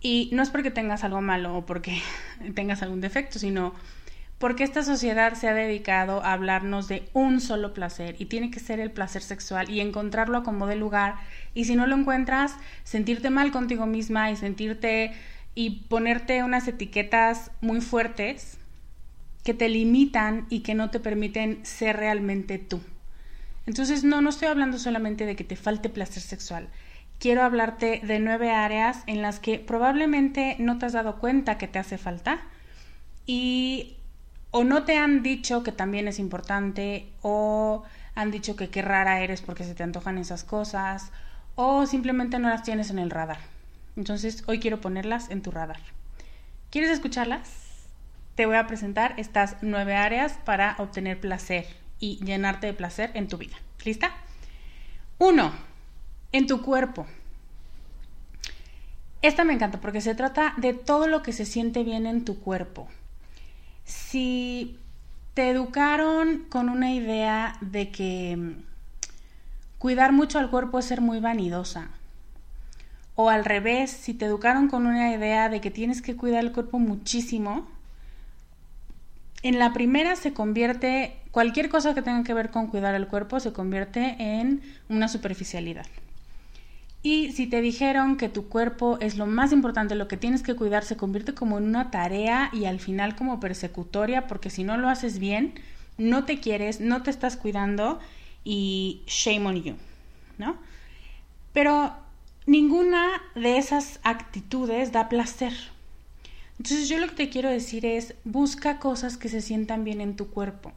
Y 0.00 0.30
no 0.32 0.42
es 0.42 0.50
porque 0.50 0.70
tengas 0.70 1.04
algo 1.04 1.20
malo 1.20 1.56
o 1.56 1.66
porque 1.66 2.00
tengas 2.54 2.82
algún 2.82 3.00
defecto, 3.00 3.38
sino 3.38 3.74
porque 4.38 4.64
esta 4.64 4.82
sociedad 4.82 5.34
se 5.34 5.48
ha 5.48 5.54
dedicado 5.54 6.24
a 6.24 6.32
hablarnos 6.32 6.88
de 6.88 7.06
un 7.12 7.42
solo 7.42 7.74
placer 7.74 8.16
y 8.18 8.24
tiene 8.24 8.50
que 8.50 8.58
ser 8.58 8.80
el 8.80 8.90
placer 8.90 9.20
sexual 9.20 9.68
y 9.68 9.80
encontrarlo 9.80 10.38
a 10.38 10.42
como 10.42 10.66
de 10.66 10.76
lugar. 10.76 11.16
Y 11.52 11.66
si 11.66 11.76
no 11.76 11.86
lo 11.86 11.94
encuentras, 11.94 12.56
sentirte 12.82 13.28
mal 13.28 13.52
contigo 13.52 13.84
misma 13.84 14.30
y 14.30 14.36
sentirte 14.36 15.12
y 15.54 15.82
ponerte 15.88 16.42
unas 16.42 16.66
etiquetas 16.68 17.50
muy 17.60 17.82
fuertes 17.82 18.56
que 19.44 19.52
te 19.52 19.68
limitan 19.68 20.46
y 20.48 20.60
que 20.60 20.74
no 20.74 20.88
te 20.88 21.00
permiten 21.00 21.64
ser 21.66 21.98
realmente 21.98 22.58
tú. 22.58 22.80
Entonces, 23.66 24.04
no, 24.04 24.22
no 24.22 24.30
estoy 24.30 24.48
hablando 24.48 24.78
solamente 24.78 25.26
de 25.26 25.36
que 25.36 25.44
te 25.44 25.56
falte 25.56 25.90
placer 25.90 26.22
sexual. 26.22 26.68
Quiero 27.20 27.44
hablarte 27.44 28.00
de 28.02 28.18
nueve 28.18 28.50
áreas 28.50 29.04
en 29.06 29.22
las 29.22 29.38
que 29.38 29.60
probablemente 29.60 30.56
no 30.58 30.78
te 30.78 30.86
has 30.86 30.94
dado 30.94 31.20
cuenta 31.20 31.56
que 31.56 31.68
te 31.68 31.78
hace 31.78 31.98
falta 31.98 32.40
y 33.26 33.94
o 34.50 34.64
no 34.64 34.82
te 34.82 34.98
han 34.98 35.22
dicho 35.22 35.62
que 35.62 35.70
también 35.70 36.08
es 36.08 36.18
importante 36.18 37.06
o 37.22 37.84
han 38.16 38.32
dicho 38.32 38.56
que 38.56 38.70
qué 38.70 38.82
rara 38.82 39.20
eres 39.20 39.42
porque 39.42 39.62
se 39.62 39.76
te 39.76 39.84
antojan 39.84 40.18
esas 40.18 40.42
cosas 40.42 41.12
o 41.54 41.86
simplemente 41.86 42.40
no 42.40 42.48
las 42.48 42.64
tienes 42.64 42.90
en 42.90 42.98
el 42.98 43.10
radar. 43.10 43.38
Entonces, 43.96 44.42
hoy 44.48 44.58
quiero 44.58 44.80
ponerlas 44.80 45.30
en 45.30 45.42
tu 45.42 45.52
radar. 45.52 45.78
¿Quieres 46.70 46.90
escucharlas? 46.90 47.70
te 48.40 48.46
voy 48.46 48.56
a 48.56 48.66
presentar 48.66 49.12
estas 49.18 49.56
nueve 49.60 49.96
áreas 49.96 50.38
para 50.46 50.74
obtener 50.78 51.20
placer 51.20 51.66
y 51.98 52.24
llenarte 52.24 52.68
de 52.68 52.72
placer 52.72 53.10
en 53.12 53.28
tu 53.28 53.36
vida. 53.36 53.56
¿Lista? 53.84 54.12
Uno, 55.18 55.52
en 56.32 56.46
tu 56.46 56.62
cuerpo. 56.62 57.06
Esta 59.22 59.44
me 59.44 59.52
encanta 59.52 59.80
porque 59.80 60.00
se 60.00 60.14
trata 60.14 60.54
de 60.56 60.72
todo 60.72 61.06
lo 61.06 61.22
que 61.22 61.32
se 61.32 61.44
siente 61.44 61.84
bien 61.84 62.06
en 62.06 62.24
tu 62.24 62.40
cuerpo. 62.40 62.88
Si 63.84 64.78
te 65.34 65.50
educaron 65.50 66.46
con 66.48 66.68
una 66.68 66.92
idea 66.92 67.56
de 67.60 67.90
que 67.90 68.36
mm, 68.36 68.62
cuidar 69.78 70.12
mucho 70.12 70.38
al 70.38 70.50
cuerpo 70.50 70.78
es 70.78 70.86
ser 70.86 71.00
muy 71.00 71.20
vanidosa, 71.20 71.90
o 73.14 73.28
al 73.28 73.44
revés, 73.44 73.90
si 73.90 74.14
te 74.14 74.24
educaron 74.24 74.68
con 74.68 74.86
una 74.86 75.12
idea 75.12 75.50
de 75.50 75.60
que 75.60 75.70
tienes 75.70 76.00
que 76.00 76.16
cuidar 76.16 76.42
el 76.42 76.52
cuerpo 76.52 76.78
muchísimo, 76.78 77.68
en 79.42 79.58
la 79.58 79.74
primera 79.74 80.16
se 80.16 80.32
convierte, 80.32 81.16
cualquier 81.30 81.68
cosa 81.68 81.94
que 81.94 82.00
tenga 82.02 82.24
que 82.24 82.32
ver 82.32 82.50
con 82.50 82.68
cuidar 82.68 82.94
el 82.94 83.08
cuerpo 83.08 83.40
se 83.40 83.52
convierte 83.52 84.16
en 84.18 84.62
una 84.88 85.08
superficialidad. 85.08 85.86
Y 87.02 87.32
si 87.32 87.46
te 87.46 87.62
dijeron 87.62 88.16
que 88.16 88.28
tu 88.28 88.48
cuerpo 88.48 88.98
es 89.00 89.16
lo 89.16 89.26
más 89.26 89.52
importante, 89.52 89.94
lo 89.94 90.06
que 90.06 90.18
tienes 90.18 90.42
que 90.42 90.54
cuidar, 90.54 90.84
se 90.84 90.96
convierte 90.96 91.34
como 91.34 91.56
en 91.56 91.64
una 91.64 91.90
tarea 91.90 92.50
y 92.52 92.66
al 92.66 92.78
final 92.78 93.16
como 93.16 93.40
persecutoria, 93.40 94.26
porque 94.26 94.50
si 94.50 94.64
no 94.64 94.76
lo 94.76 94.88
haces 94.88 95.18
bien, 95.18 95.54
no 95.96 96.24
te 96.24 96.40
quieres, 96.40 96.80
no 96.80 97.02
te 97.02 97.10
estás 97.10 97.36
cuidando 97.36 98.00
y 98.44 99.02
shame 99.06 99.46
on 99.46 99.62
you, 99.62 99.74
¿no? 100.36 100.56
Pero 101.54 101.94
ninguna 102.46 103.22
de 103.34 103.56
esas 103.56 104.00
actitudes 104.02 104.92
da 104.92 105.08
placer. 105.08 105.54
Entonces 106.58 106.88
yo 106.90 106.98
lo 106.98 107.06
que 107.08 107.14
te 107.14 107.28
quiero 107.30 107.48
decir 107.48 107.86
es, 107.86 108.14
busca 108.24 108.78
cosas 108.78 109.16
que 109.16 109.30
se 109.30 109.40
sientan 109.40 109.84
bien 109.84 110.02
en 110.02 110.16
tu 110.16 110.28
cuerpo. 110.28 110.72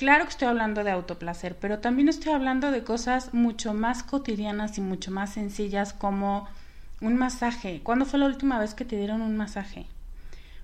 Claro 0.00 0.24
que 0.24 0.30
estoy 0.30 0.48
hablando 0.48 0.82
de 0.82 0.92
autoplacer, 0.92 1.58
pero 1.60 1.80
también 1.80 2.08
estoy 2.08 2.32
hablando 2.32 2.70
de 2.70 2.84
cosas 2.84 3.34
mucho 3.34 3.74
más 3.74 4.02
cotidianas 4.02 4.78
y 4.78 4.80
mucho 4.80 5.10
más 5.10 5.34
sencillas 5.34 5.92
como 5.92 6.48
un 7.02 7.16
masaje. 7.16 7.82
¿Cuándo 7.82 8.06
fue 8.06 8.18
la 8.18 8.24
última 8.24 8.58
vez 8.58 8.72
que 8.72 8.86
te 8.86 8.96
dieron 8.96 9.20
un 9.20 9.36
masaje? 9.36 9.84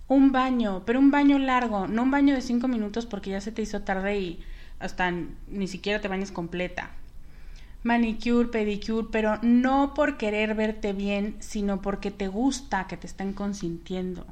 Un 0.08 0.32
baño, 0.32 0.84
pero 0.86 1.00
un 1.00 1.10
baño 1.10 1.38
largo, 1.38 1.86
no 1.86 2.04
un 2.04 2.10
baño 2.10 2.34
de 2.34 2.40
cinco 2.40 2.66
minutos 2.66 3.04
porque 3.04 3.28
ya 3.28 3.42
se 3.42 3.52
te 3.52 3.60
hizo 3.60 3.82
tarde 3.82 4.18
y 4.18 4.42
hasta 4.78 5.12
ni 5.48 5.68
siquiera 5.68 6.00
te 6.00 6.08
bañas 6.08 6.32
completa. 6.32 6.88
Manicure, 7.82 8.48
pedicure, 8.48 9.08
pero 9.12 9.38
no 9.42 9.92
por 9.92 10.16
querer 10.16 10.54
verte 10.54 10.94
bien, 10.94 11.36
sino 11.40 11.82
porque 11.82 12.10
te 12.10 12.28
gusta 12.28 12.86
que 12.86 12.96
te 12.96 13.06
estén 13.06 13.34
consintiendo. 13.34 14.24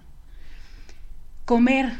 Comer, 1.45 1.93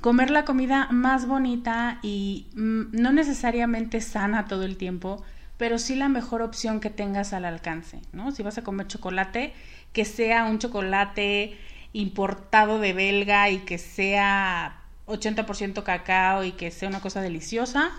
comer 0.00 0.30
la 0.30 0.44
comida 0.44 0.88
más 0.90 1.26
bonita 1.26 1.98
y 2.02 2.46
mm, 2.54 2.92
no 2.92 3.12
necesariamente 3.12 4.00
sana 4.00 4.46
todo 4.46 4.64
el 4.64 4.76
tiempo, 4.76 5.24
pero 5.56 5.78
sí 5.78 5.96
la 5.96 6.08
mejor 6.08 6.42
opción 6.42 6.80
que 6.80 6.90
tengas 6.90 7.32
al 7.32 7.44
alcance, 7.44 8.00
¿no? 8.12 8.30
Si 8.30 8.42
vas 8.42 8.58
a 8.58 8.64
comer 8.64 8.86
chocolate, 8.86 9.52
que 9.92 10.04
sea 10.04 10.44
un 10.44 10.58
chocolate 10.58 11.58
importado 11.92 12.78
de 12.78 12.92
belga 12.92 13.50
y 13.50 13.58
que 13.58 13.78
sea 13.78 14.82
80% 15.06 15.82
cacao 15.82 16.44
y 16.44 16.52
que 16.52 16.70
sea 16.70 16.88
una 16.88 17.00
cosa 17.00 17.20
deliciosa. 17.20 17.90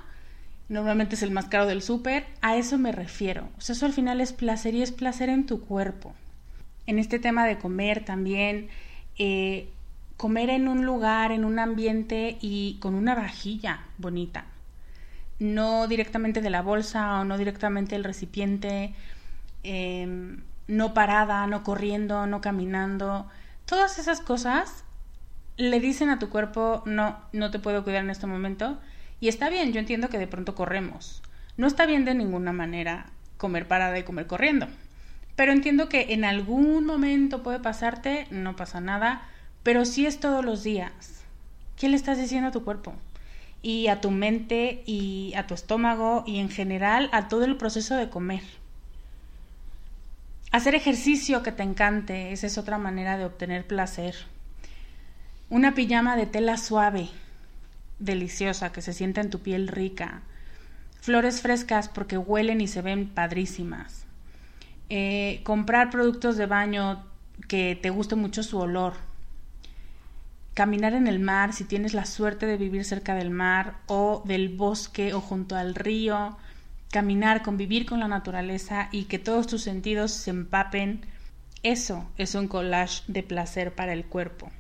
Normalmente 0.70 1.16
es 1.16 1.24
el 1.24 1.32
más 1.32 1.46
caro 1.46 1.66
del 1.66 1.82
súper. 1.82 2.26
A 2.42 2.56
eso 2.56 2.78
me 2.78 2.92
refiero. 2.92 3.50
O 3.58 3.62
sea, 3.62 3.74
eso 3.74 3.86
al 3.86 3.94
final 3.94 4.22
es 4.22 4.34
placer 4.34 4.76
y 4.76 4.84
es 4.84 4.92
placer 4.92 5.30
en 5.30 5.46
tu 5.46 5.62
cuerpo. 5.62 6.14
En 6.86 7.00
este 7.00 7.20
tema 7.20 7.46
de 7.46 7.58
comer 7.58 8.06
también, 8.06 8.70
eh, 9.18 9.68
comer 10.20 10.50
en 10.50 10.68
un 10.68 10.86
lugar, 10.86 11.32
en 11.32 11.46
un 11.46 11.60
ambiente 11.60 12.38
y 12.42 12.76
con 12.82 12.94
una 12.94 13.16
vajilla 13.16 13.84
bonita. 13.98 14.44
No 15.40 15.88
directamente 15.88 16.42
de 16.42 16.50
la 16.50 16.62
bolsa 16.62 17.22
o 17.22 17.24
no 17.24 17.38
directamente 17.38 17.96
del 17.96 18.04
recipiente, 18.04 18.94
em, 19.64 20.42
no 20.68 20.94
parada, 20.94 21.48
no 21.48 21.64
corriendo, 21.64 22.28
no 22.28 22.42
caminando. 22.42 23.30
Todas 23.64 23.98
esas 23.98 24.20
cosas 24.20 24.84
le 25.56 25.80
dicen 25.80 26.10
a 26.10 26.20
tu 26.20 26.28
cuerpo, 26.28 26.84
no, 26.86 27.18
no 27.32 27.50
te 27.50 27.60
puedo 27.60 27.86
cuidar 27.86 28.04
en 28.04 28.10
este 28.10 28.28
momento. 28.28 28.78
Y 29.22 29.30
está 29.30 29.50
bien, 29.50 29.72
yo 29.72 29.80
entiendo 29.80 30.10
que 30.10 30.20
de 30.20 30.28
pronto 30.28 30.54
corremos. 30.54 31.24
No 31.56 31.66
está 31.66 31.86
bien 31.86 32.04
de 32.04 32.14
ninguna 32.14 32.52
manera 32.52 33.06
comer 33.38 33.70
parada 33.70 33.98
y 33.98 34.04
comer 34.04 34.28
corriendo. 34.28 34.68
Pero 35.38 35.54
entiendo 35.54 35.88
que 35.88 36.08
en 36.10 36.26
algún 36.26 36.86
momento 36.86 37.42
puede 37.42 37.60
pasarte, 37.60 38.28
no 38.32 38.58
pasa 38.58 38.82
nada 38.82 39.22
pero 39.64 39.86
si 39.86 40.06
es 40.06 40.20
todos 40.20 40.44
los 40.44 40.64
días, 40.64 41.24
¿qué 41.78 41.90
le 41.90 41.96
estás 41.96 42.18
diciendo 42.18 42.50
a 42.50 42.52
tu 42.52 42.64
cuerpo? 42.64 42.94
Y 43.62 43.88
a 43.88 44.00
tu 44.00 44.10
mente 44.10 44.84
y 44.86 45.34
a 45.36 45.48
tu 45.48 45.54
estómago 45.54 46.24
y 46.26 46.40
en 46.40 46.50
general 46.50 47.10
a 47.12 47.28
todo 47.28 47.44
el 47.44 47.58
proceso 47.58 47.96
de 47.96 48.10
comer. 48.10 48.42
Hacer 50.52 50.76
ejercicio 50.76 51.44
que 51.44 51.52
te 51.52 51.64
encante, 51.64 52.32
esa 52.32 52.48
es 52.48 52.58
otra 52.58 52.78
manera 52.78 53.18
de 53.18 53.26
obtener 53.26 53.68
placer. 53.68 54.16
Una 55.50 55.76
pijama 55.76 56.16
de 56.16 56.26
tela 56.26 56.58
suave, 56.58 57.10
deliciosa, 58.00 58.72
que 58.72 58.82
se 58.82 58.94
sienta 58.94 59.22
en 59.22 59.30
tu 59.30 59.40
piel 59.40 59.68
rica. 59.68 60.22
Flores 61.02 61.42
frescas 61.42 61.90
porque 61.90 62.18
huelen 62.18 62.62
y 62.62 62.68
se 62.68 62.82
ven 62.82 63.10
padrísimas. 63.10 64.06
Eh, 64.90 65.42
comprar 65.44 65.92
productos 65.92 66.38
de 66.38 66.46
baño 66.46 67.04
que 67.48 67.78
te 67.80 67.90
guste 67.90 68.16
mucho 68.16 68.42
su 68.42 68.58
olor 68.58 69.09
caminar 70.60 70.94
en 70.94 71.08
el 71.08 71.20
mar, 71.22 71.54
si 71.54 71.64
tienes 71.64 71.94
la 71.94 72.06
suerte 72.06 72.46
de 72.46 72.58
vivir 72.58 72.84
cerca 72.84 73.16
del 73.16 73.30
mar 73.30 73.78
o 73.88 74.24
del 74.26 74.50
bosque 74.50 75.14
o 75.14 75.22
junto 75.22 75.56
al 75.56 75.74
río, 75.74 76.36
caminar, 76.92 77.44
convivir 77.44 77.86
con 77.86 78.02
la 78.02 78.10
naturaleza 78.10 78.90
y 78.92 79.06
que 79.06 79.20
todos 79.20 79.48
tus 79.48 79.62
sentidos 79.62 80.12
se 80.12 80.32
empapen, 80.32 81.06
eso 81.64 82.10
es 82.18 82.36
un 82.36 82.50
collage 82.50 83.04
de 83.08 83.24
placer 83.24 83.74
para 83.74 83.94
el 83.94 84.04
cuerpo. 84.04 84.52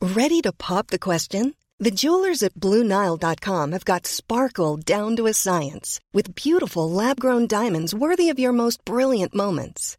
Ready 0.00 0.40
to 0.40 0.52
pop 0.54 0.86
the 0.86 0.98
question? 0.98 1.54
The 1.78 1.90
jewelers 1.90 2.42
at 2.42 2.54
BlueNile.com 2.54 3.72
have 3.72 3.84
got 3.84 4.06
sparkle 4.06 4.78
down 4.78 5.14
to 5.16 5.26
a 5.26 5.34
science 5.34 6.00
with 6.14 6.34
beautiful 6.34 6.90
lab-grown 6.90 7.48
diamonds 7.48 7.94
worthy 7.94 8.30
of 8.30 8.38
your 8.38 8.54
most 8.54 8.82
brilliant 8.86 9.34
moments. 9.34 9.98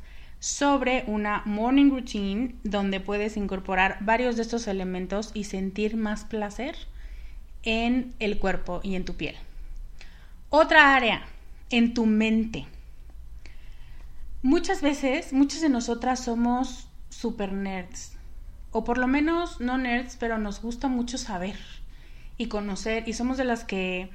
sobre 0.41 1.03
una 1.05 1.43
morning 1.45 1.91
routine 1.91 2.55
donde 2.63 2.99
puedes 2.99 3.37
incorporar 3.37 3.99
varios 4.01 4.35
de 4.35 4.41
estos 4.41 4.67
elementos 4.67 5.29
y 5.35 5.43
sentir 5.43 5.97
más 5.97 6.25
placer 6.25 6.75
en 7.61 8.15
el 8.17 8.39
cuerpo 8.39 8.81
y 8.81 8.95
en 8.95 9.05
tu 9.05 9.13
piel. 9.13 9.35
Otra 10.49 10.95
área, 10.95 11.21
en 11.69 11.93
tu 11.93 12.07
mente. 12.07 12.65
Muchas 14.41 14.81
veces, 14.81 15.31
muchas 15.31 15.61
de 15.61 15.69
nosotras 15.69 16.23
somos 16.23 16.87
super 17.09 17.53
nerds, 17.53 18.13
o 18.71 18.83
por 18.83 18.97
lo 18.97 19.05
menos 19.05 19.61
no 19.61 19.77
nerds, 19.77 20.17
pero 20.17 20.39
nos 20.39 20.59
gusta 20.59 20.87
mucho 20.87 21.19
saber 21.19 21.55
y 22.39 22.47
conocer, 22.47 23.07
y 23.07 23.13
somos 23.13 23.37
de 23.37 23.43
las 23.43 23.63
que 23.63 24.09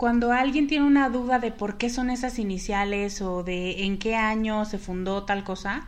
cuando 0.00 0.32
alguien 0.32 0.66
tiene 0.66 0.86
una 0.86 1.10
duda 1.10 1.40
de 1.40 1.52
por 1.52 1.76
qué 1.76 1.90
son 1.90 2.08
esas 2.08 2.38
iniciales 2.38 3.20
o 3.20 3.42
de 3.42 3.84
en 3.84 3.98
qué 3.98 4.16
año 4.16 4.64
se 4.64 4.78
fundó 4.78 5.24
tal 5.24 5.44
cosa, 5.44 5.86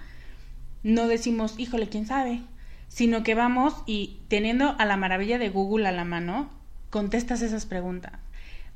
no 0.83 1.07
decimos, 1.09 1.55
híjole, 1.57 1.88
quién 1.88 2.05
sabe, 2.05 2.42
sino 2.88 3.22
que 3.22 3.35
vamos 3.35 3.75
y 3.87 4.18
teniendo 4.29 4.77
a 4.79 4.85
la 4.85 4.98
maravilla 4.98 5.38
de 5.38 5.48
Google 5.48 5.88
a 5.88 5.92
la 5.92 6.05
mano, 6.05 6.51
contestas 6.90 7.40
esas 7.40 7.64
preguntas. 7.64 8.12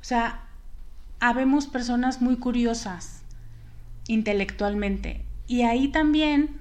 O 0.01 0.03
sea, 0.03 0.41
habemos 1.19 1.67
personas 1.67 2.19
muy 2.19 2.37
curiosas 2.37 3.21
intelectualmente 4.07 5.23
y 5.45 5.61
ahí 5.61 5.89
también 5.89 6.57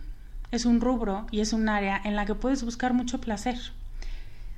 es 0.50 0.66
un 0.66 0.82
rubro 0.82 1.26
y 1.30 1.40
es 1.40 1.54
un 1.54 1.70
área 1.70 1.98
en 2.04 2.14
la 2.14 2.26
que 2.26 2.34
puedes 2.34 2.62
buscar 2.62 2.92
mucho 2.92 3.22
placer. 3.22 3.56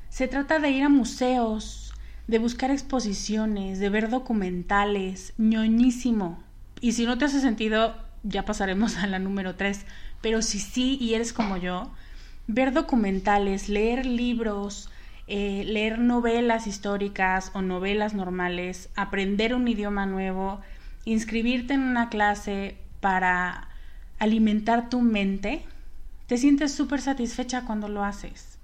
Se 0.09 0.27
trata 0.27 0.59
de 0.59 0.71
ir 0.71 0.83
a 0.83 0.89
museos, 0.89 1.88
de 2.29 2.39
buscar 2.39 2.71
exposiciones, 2.71 3.81
de 3.81 3.89
ver 3.89 4.11
documentales, 4.11 5.33
ñoñísimo. 5.39 6.39
Y 6.81 6.93
si 6.93 7.07
no 7.07 7.19
te 7.19 7.25
hace 7.25 7.41
sentido, 7.41 7.97
ya 8.23 8.45
pasaremos 8.45 8.99
a 8.99 9.07
la 9.07 9.19
número 9.19 9.57
tres. 9.57 9.87
Pero 10.21 10.43
si 10.43 10.61
sí 10.61 10.99
y 11.01 11.15
eres 11.15 11.33
como 11.33 11.57
yo, 11.57 11.91
ver 12.47 12.73
documentales, 12.73 13.69
leer 13.71 14.05
libros, 14.05 14.91
eh, 15.27 15.65
leer 15.65 15.99
novelas 15.99 16.67
históricas 16.67 17.51
o 17.55 17.63
novelas 17.63 18.13
normales, 18.13 18.91
aprender 18.95 19.55
un 19.55 19.67
idioma 19.67 20.05
nuevo, 20.05 20.61
inscribirte 21.07 21.75
en 21.75 21.81
una 21.81 22.11
clase 22.11 22.77
para 23.01 23.69
alimentar 24.19 24.91
tu 24.91 25.01
mente, 25.01 25.65
te 26.27 26.37
sientes 26.37 26.75
súper 26.75 27.01
satisfecha 27.01 27.65
cuando 27.65 27.89
lo 27.89 28.05
haces. 28.05 28.59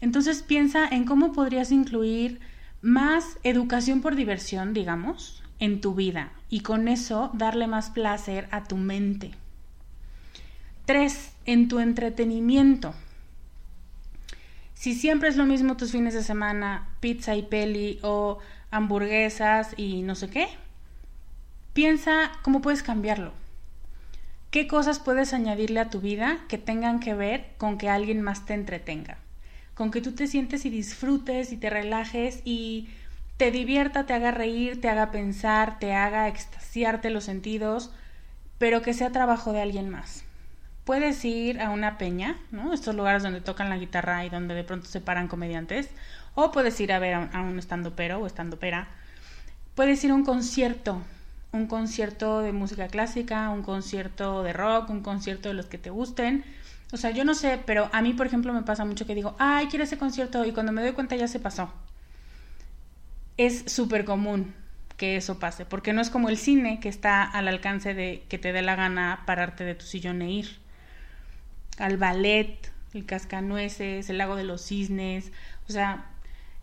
Entonces 0.00 0.42
piensa 0.42 0.86
en 0.86 1.04
cómo 1.04 1.32
podrías 1.32 1.72
incluir 1.72 2.40
más 2.82 3.38
educación 3.44 4.02
por 4.02 4.16
diversión, 4.16 4.74
digamos, 4.74 5.42
en 5.60 5.80
tu 5.80 5.94
vida 5.94 6.32
y 6.50 6.60
con 6.60 6.88
eso 6.88 7.30
darle 7.32 7.68
más 7.68 7.90
placer 7.90 8.48
a 8.50 8.64
tu 8.64 8.76
mente. 8.76 9.30
Tres, 10.84 11.32
en 11.46 11.68
tu 11.68 11.78
entretenimiento. 11.78 12.92
Si 14.74 14.94
siempre 14.94 15.28
es 15.28 15.36
lo 15.36 15.46
mismo 15.46 15.76
tus 15.76 15.92
fines 15.92 16.12
de 16.12 16.24
semana, 16.24 16.88
pizza 16.98 17.36
y 17.36 17.42
peli 17.42 18.00
o 18.02 18.40
hamburguesas 18.72 19.74
y 19.76 20.02
no 20.02 20.16
sé 20.16 20.28
qué, 20.28 20.48
piensa 21.72 22.32
cómo 22.42 22.60
puedes 22.60 22.82
cambiarlo. 22.82 23.32
¿Qué 24.50 24.66
cosas 24.66 24.98
puedes 24.98 25.32
añadirle 25.32 25.78
a 25.78 25.88
tu 25.88 26.00
vida 26.00 26.40
que 26.48 26.58
tengan 26.58 26.98
que 26.98 27.14
ver 27.14 27.52
con 27.58 27.78
que 27.78 27.88
alguien 27.88 28.20
más 28.22 28.44
te 28.44 28.54
entretenga? 28.54 29.21
Con 29.82 29.90
que 29.90 30.00
tú 30.00 30.12
te 30.12 30.28
sientes 30.28 30.64
y 30.64 30.70
disfrutes 30.70 31.50
y 31.50 31.56
te 31.56 31.68
relajes 31.68 32.40
y 32.44 32.88
te 33.36 33.50
divierta, 33.50 34.06
te 34.06 34.12
haga 34.12 34.30
reír, 34.30 34.80
te 34.80 34.88
haga 34.88 35.10
pensar, 35.10 35.80
te 35.80 35.92
haga 35.92 36.28
extasiarte 36.28 37.10
los 37.10 37.24
sentidos, 37.24 37.90
pero 38.58 38.80
que 38.80 38.94
sea 38.94 39.10
trabajo 39.10 39.52
de 39.52 39.60
alguien 39.60 39.90
más. 39.90 40.22
Puedes 40.84 41.24
ir 41.24 41.60
a 41.60 41.70
una 41.70 41.98
peña, 41.98 42.36
¿no? 42.52 42.72
Estos 42.72 42.94
lugares 42.94 43.24
donde 43.24 43.40
tocan 43.40 43.70
la 43.70 43.76
guitarra 43.76 44.24
y 44.24 44.28
donde 44.28 44.54
de 44.54 44.62
pronto 44.62 44.86
se 44.86 45.00
paran 45.00 45.26
comediantes, 45.26 45.90
o 46.36 46.52
puedes 46.52 46.78
ir 46.78 46.92
a 46.92 47.00
ver 47.00 47.14
a 47.14 47.40
un, 47.40 47.58
estando 47.58 47.96
pero 47.96 48.20
o 48.20 48.26
estando 48.28 48.60
pera. 48.60 48.86
Puedes 49.74 50.04
ir 50.04 50.12
a 50.12 50.14
un 50.14 50.24
concierto, 50.24 51.02
un 51.50 51.66
concierto 51.66 52.38
de 52.38 52.52
música 52.52 52.86
clásica, 52.86 53.50
un 53.50 53.64
concierto 53.64 54.44
de 54.44 54.52
rock, 54.52 54.90
un 54.90 55.02
concierto 55.02 55.48
de 55.48 55.54
los 55.54 55.66
que 55.66 55.78
te 55.78 55.90
gusten. 55.90 56.44
O 56.92 56.96
sea, 56.96 57.10
yo 57.10 57.24
no 57.24 57.34
sé, 57.34 57.58
pero 57.64 57.88
a 57.92 58.02
mí, 58.02 58.12
por 58.12 58.26
ejemplo, 58.26 58.52
me 58.52 58.62
pasa 58.62 58.84
mucho 58.84 59.06
que 59.06 59.14
digo, 59.14 59.34
ay, 59.38 59.66
quiero 59.66 59.84
ese 59.84 59.98
concierto 59.98 60.44
y 60.44 60.52
cuando 60.52 60.72
me 60.72 60.82
doy 60.82 60.92
cuenta 60.92 61.16
ya 61.16 61.26
se 61.26 61.40
pasó. 61.40 61.72
Es 63.38 63.64
súper 63.66 64.04
común 64.04 64.54
que 64.98 65.16
eso 65.16 65.38
pase, 65.38 65.64
porque 65.64 65.92
no 65.92 66.02
es 66.02 66.10
como 66.10 66.28
el 66.28 66.36
cine 66.36 66.80
que 66.80 66.88
está 66.90 67.24
al 67.24 67.48
alcance 67.48 67.94
de 67.94 68.24
que 68.28 68.38
te 68.38 68.52
dé 68.52 68.62
la 68.62 68.76
gana 68.76 69.22
pararte 69.26 69.64
de 69.64 69.74
tu 69.74 69.86
sillón 69.86 70.22
e 70.22 70.30
ir. 70.30 70.58
Al 71.78 71.96
ballet, 71.96 72.70
el 72.92 73.06
cascanueces, 73.06 74.10
el 74.10 74.18
lago 74.18 74.36
de 74.36 74.44
los 74.44 74.62
cisnes, 74.62 75.32
o 75.68 75.72
sea, 75.72 76.06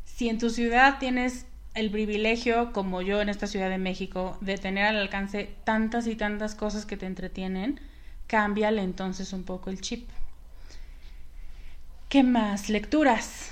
si 0.05 0.29
en 0.29 0.37
tu 0.37 0.51
ciudad 0.51 0.99
tienes 0.99 1.47
el 1.73 1.89
privilegio, 1.91 2.71
como 2.73 3.01
yo 3.01 3.21
en 3.21 3.29
esta 3.29 3.47
Ciudad 3.47 3.69
de 3.69 3.77
México, 3.77 4.37
de 4.41 4.57
tener 4.57 4.85
al 4.85 4.97
alcance 4.97 5.49
tantas 5.63 6.07
y 6.07 6.15
tantas 6.15 6.55
cosas 6.55 6.85
que 6.85 6.97
te 6.97 7.05
entretienen, 7.05 7.79
cámbiale 8.27 8.81
entonces 8.81 9.33
un 9.33 9.43
poco 9.43 9.69
el 9.69 9.81
chip. 9.81 10.07
¿Qué 12.09 12.23
más? 12.23 12.69
Lecturas, 12.69 13.51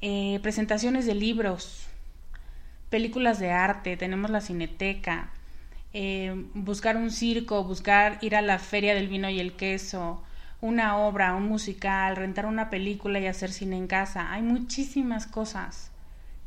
eh, 0.00 0.40
presentaciones 0.42 1.06
de 1.06 1.14
libros, 1.14 1.86
películas 2.90 3.38
de 3.38 3.52
arte, 3.52 3.96
tenemos 3.96 4.28
la 4.28 4.40
cineteca, 4.40 5.30
eh, 5.92 6.34
buscar 6.54 6.96
un 6.96 7.12
circo, 7.12 7.62
buscar 7.62 8.18
ir 8.22 8.34
a 8.34 8.42
la 8.42 8.58
feria 8.58 8.92
del 8.92 9.06
vino 9.06 9.30
y 9.30 9.38
el 9.38 9.52
queso, 9.52 10.20
una 10.60 10.96
obra, 10.96 11.36
un 11.36 11.44
musical, 11.44 12.16
rentar 12.16 12.46
una 12.46 12.70
película 12.70 13.20
y 13.20 13.26
hacer 13.28 13.52
cine 13.52 13.76
en 13.76 13.86
casa. 13.86 14.32
Hay 14.32 14.42
muchísimas 14.42 15.28
cosas 15.28 15.92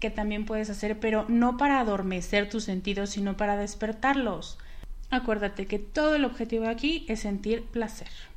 que 0.02 0.10
también 0.10 0.44
puedes 0.44 0.70
hacer, 0.70 1.00
pero 1.00 1.24
no 1.30 1.56
para 1.56 1.80
adormecer 1.80 2.50
tus 2.50 2.66
sentidos, 2.66 3.12
sino 3.12 3.38
para 3.38 3.56
despertarlos. 3.56 4.58
Acuérdate 5.10 5.68
que 5.68 5.80
todo 5.80 6.16
el 6.16 6.26
objetivo 6.26 6.68
aquí 6.68 7.06
es 7.08 7.22
sentir 7.22 7.64
placer. 7.64 8.29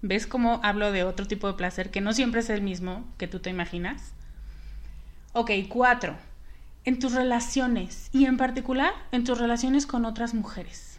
¿Ves 0.00 0.26
cómo 0.26 0.60
hablo 0.62 0.92
de 0.92 1.04
otro 1.04 1.26
tipo 1.26 1.48
de 1.48 1.54
placer 1.54 1.90
que 1.90 2.00
no 2.00 2.12
siempre 2.12 2.40
es 2.40 2.50
el 2.50 2.62
mismo 2.62 3.04
que 3.18 3.26
tú 3.26 3.40
te 3.40 3.50
imaginas? 3.50 4.12
Ok, 5.32 5.50
cuatro. 5.68 6.16
En 6.84 6.98
tus 6.98 7.12
relaciones 7.12 8.08
y 8.12 8.26
en 8.26 8.36
particular 8.36 8.92
en 9.12 9.24
tus 9.24 9.38
relaciones 9.38 9.86
con 9.86 10.04
otras 10.04 10.34
mujeres. 10.34 10.98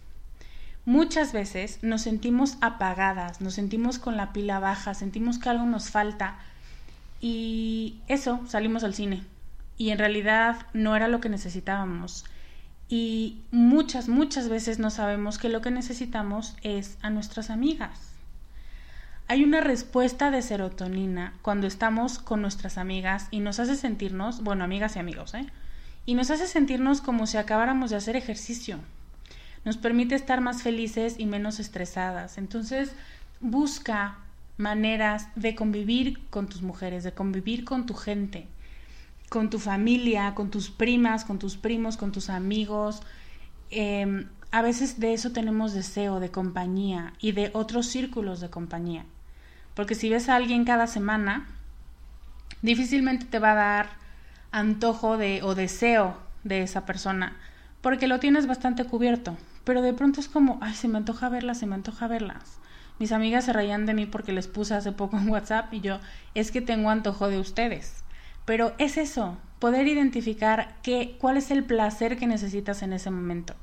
Muchas 0.85 1.33
veces 1.33 1.79
nos 1.81 2.01
sentimos 2.01 2.57
apagadas, 2.61 3.41
nos 3.41 3.53
sentimos 3.53 3.99
con 3.99 4.17
la 4.17 4.33
pila 4.33 4.59
baja, 4.59 4.93
sentimos 4.93 5.39
que 5.39 5.49
algo 5.49 5.65
nos 5.65 5.89
falta 5.89 6.39
y 7.21 7.99
eso 8.07 8.41
salimos 8.47 8.83
al 8.83 8.93
cine, 8.93 9.23
y 9.77 9.89
en 9.91 9.97
realidad 9.97 10.67
no 10.73 10.95
era 10.95 11.07
lo 11.07 11.21
que 11.21 11.29
necesitábamos. 11.29 12.25
Y 12.87 13.41
muchas, 13.51 14.09
muchas 14.09 14.49
veces 14.49 14.79
no 14.79 14.89
sabemos 14.89 15.37
que 15.37 15.49
lo 15.49 15.61
que 15.61 15.69
necesitamos 15.69 16.55
es 16.63 16.97
a 17.01 17.09
nuestras 17.09 17.49
amigas. 17.49 18.08
Hay 19.29 19.43
una 19.43 19.61
respuesta 19.61 20.31
de 20.31 20.41
serotonina 20.41 21.33
cuando 21.41 21.67
estamos 21.67 22.19
con 22.19 22.41
nuestras 22.41 22.77
amigas 22.77 23.27
y 23.31 23.39
nos 23.39 23.59
hace 23.59 23.75
sentirnos, 23.75 24.43
bueno, 24.43 24.63
amigas 24.63 24.95
y 24.95 24.99
amigos, 24.99 25.35
¿eh? 25.35 25.45
Y 26.05 26.15
nos 26.15 26.31
hace 26.31 26.47
sentirnos 26.47 26.99
como 26.99 27.27
si 27.27 27.37
acabáramos 27.37 27.91
de 27.91 27.97
hacer 27.97 28.15
ejercicio. 28.15 28.79
Nos 29.65 29.77
permite 29.77 30.15
estar 30.15 30.41
más 30.41 30.63
felices 30.63 31.15
y 31.19 31.27
menos 31.27 31.59
estresadas. 31.59 32.39
Entonces, 32.39 32.91
busca 33.39 34.17
maneras 34.57 35.27
de 35.35 35.53
convivir 35.53 36.27
con 36.29 36.47
tus 36.47 36.63
mujeres, 36.63 37.03
de 37.03 37.13
convivir 37.13 37.63
con 37.63 37.85
tu 37.85 37.93
gente 37.93 38.47
con 39.29 39.51
tu 39.51 39.59
familia, 39.59 40.33
con 40.35 40.49
tus 40.49 40.69
primas, 40.69 41.23
con 41.23 41.39
tus 41.39 41.55
primos, 41.55 41.97
con 41.97 42.11
tus 42.11 42.29
amigos. 42.29 43.01
Em, 43.69 44.27
a 44.51 44.61
veces 44.63 44.99
de 44.99 45.13
eso 45.13 45.31
tenemos 45.31 45.73
deseo, 45.73 46.19
de 46.19 46.31
compañía 46.31 47.13
y 47.19 47.31
de 47.33 47.51
otros 47.53 47.85
círculos 47.85 48.41
de 48.41 48.49
compañía. 48.49 49.05
Porque 49.79 49.95
si 49.95 50.09
ves 50.09 50.27
a 50.27 50.35
alguien 50.35 50.65
cada 50.65 50.87
semana, 50.87 51.47
difícilmente 52.61 53.25
te 53.25 53.39
va 53.39 53.53
a 53.53 53.55
dar 53.55 53.89
antojo 54.51 55.15
de 55.17 55.41
o 55.41 55.55
deseo 55.55 56.17
de 56.43 56.63
esa 56.63 56.85
persona, 56.85 57.37
porque 57.79 58.07
lo 58.07 58.19
tienes 58.19 58.45
bastante 58.45 58.83
cubierto. 58.83 59.37
Pero 59.63 59.81
de 59.81 59.93
pronto 59.93 60.19
es 60.19 60.27
como, 60.27 60.59
ay, 60.61 60.73
se 60.73 60.89
me 60.89 60.97
antoja 60.97 61.29
verlas, 61.29 61.59
se 61.59 61.65
me 61.65 61.75
antoja 61.75 62.09
verlas. 62.09 62.59
Mis 62.99 63.13
amigas 63.13 63.45
se 63.45 63.53
reían 63.53 63.85
de 63.85 63.93
mí 63.93 64.05
porque 64.05 64.33
les 64.33 64.49
puse 64.49 64.73
hace 64.73 64.91
poco 64.91 65.17
en 65.17 65.29
WhatsApp 65.29 65.73
y 65.73 65.79
yo, 65.79 66.01
es 66.35 66.51
que 66.51 66.59
tengo 66.59 66.89
antojo 66.89 67.29
de 67.29 67.39
ustedes. 67.39 68.03
Pero 68.43 68.73
es 68.79 68.97
eso, 68.97 69.37
poder 69.59 69.87
identificar 69.87 70.75
qué, 70.83 71.15
cuál 71.21 71.37
es 71.37 71.51
el 71.51 71.63
placer 71.63 72.17
que 72.17 72.27
necesitas 72.27 72.81
en 72.81 72.91
ese 72.91 73.11
momento. 73.11 73.55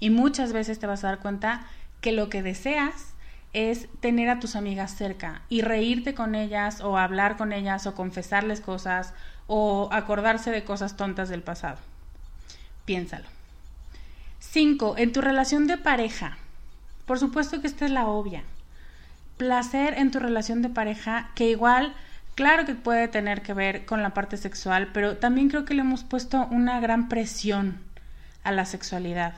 Y 0.00 0.10
muchas 0.10 0.52
veces 0.52 0.80
te 0.80 0.88
vas 0.88 1.04
a 1.04 1.10
dar 1.10 1.20
cuenta 1.20 1.64
que 2.00 2.10
lo 2.10 2.28
que 2.28 2.42
deseas 2.42 3.09
es 3.52 3.88
tener 4.00 4.28
a 4.28 4.38
tus 4.40 4.56
amigas 4.56 4.94
cerca 4.94 5.42
y 5.48 5.62
reírte 5.62 6.14
con 6.14 6.34
ellas 6.34 6.80
o 6.80 6.98
hablar 6.98 7.36
con 7.36 7.52
ellas 7.52 7.86
o 7.86 7.94
confesarles 7.94 8.60
cosas 8.60 9.12
o 9.46 9.88
acordarse 9.92 10.50
de 10.50 10.64
cosas 10.64 10.96
tontas 10.96 11.28
del 11.28 11.42
pasado. 11.42 11.78
Piénsalo. 12.84 13.26
5. 14.38 14.94
En 14.98 15.12
tu 15.12 15.20
relación 15.20 15.66
de 15.66 15.76
pareja. 15.76 16.38
Por 17.06 17.18
supuesto 17.18 17.60
que 17.60 17.66
esta 17.66 17.84
es 17.84 17.90
la 17.90 18.06
obvia. 18.06 18.44
Placer 19.36 19.94
en 19.94 20.10
tu 20.10 20.20
relación 20.20 20.62
de 20.62 20.68
pareja 20.68 21.30
que 21.34 21.50
igual 21.50 21.94
Claro 22.40 22.64
que 22.64 22.74
puede 22.74 23.06
tener 23.06 23.42
que 23.42 23.52
ver 23.52 23.84
con 23.84 24.02
la 24.02 24.14
parte 24.14 24.38
sexual, 24.38 24.88
pero 24.94 25.18
también 25.18 25.50
creo 25.50 25.66
que 25.66 25.74
le 25.74 25.82
hemos 25.82 26.04
puesto 26.04 26.46
una 26.50 26.80
gran 26.80 27.10
presión 27.10 27.78
a 28.44 28.50
la 28.50 28.64
sexualidad. 28.64 29.34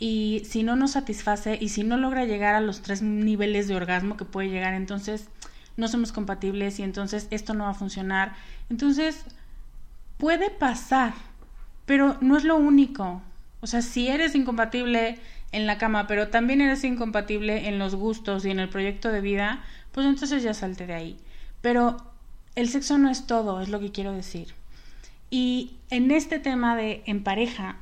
Y 0.00 0.42
si 0.46 0.64
no 0.64 0.74
nos 0.74 0.92
satisface 0.92 1.58
y 1.60 1.68
si 1.68 1.84
no 1.84 1.96
logra 1.98 2.24
llegar 2.24 2.54
a 2.54 2.60
los 2.60 2.82
tres 2.82 3.02
niveles 3.02 3.68
de 3.68 3.76
orgasmo 3.76 4.16
que 4.16 4.24
puede 4.24 4.48
llegar, 4.48 4.74
entonces 4.74 5.28
no 5.76 5.86
somos 5.88 6.10
compatibles 6.10 6.80
y 6.80 6.82
entonces 6.82 7.28
esto 7.30 7.54
no 7.54 7.64
va 7.64 7.70
a 7.70 7.74
funcionar. 7.74 8.34
Entonces, 8.70 9.24
puede 10.16 10.50
pasar, 10.50 11.12
pero 11.86 12.16
no 12.20 12.36
es 12.36 12.44
lo 12.44 12.56
único. 12.56 13.22
O 13.60 13.66
sea, 13.66 13.82
si 13.82 14.08
eres 14.08 14.34
incompatible 14.34 15.18
en 15.52 15.66
la 15.66 15.78
cama, 15.78 16.06
pero 16.06 16.28
también 16.28 16.60
eres 16.60 16.82
incompatible 16.84 17.68
en 17.68 17.78
los 17.78 17.94
gustos 17.94 18.44
y 18.44 18.50
en 18.50 18.58
el 18.58 18.70
proyecto 18.70 19.10
de 19.10 19.20
vida, 19.20 19.62
pues 19.92 20.06
entonces 20.06 20.42
ya 20.42 20.54
salte 20.54 20.86
de 20.86 20.94
ahí. 20.94 21.18
Pero 21.60 21.98
el 22.54 22.68
sexo 22.68 22.98
no 22.98 23.10
es 23.10 23.26
todo, 23.26 23.60
es 23.60 23.68
lo 23.68 23.80
que 23.80 23.92
quiero 23.92 24.12
decir. 24.12 24.54
Y 25.30 25.76
en 25.90 26.10
este 26.10 26.38
tema 26.38 26.76
de 26.76 27.02
en 27.06 27.22
pareja, 27.22 27.76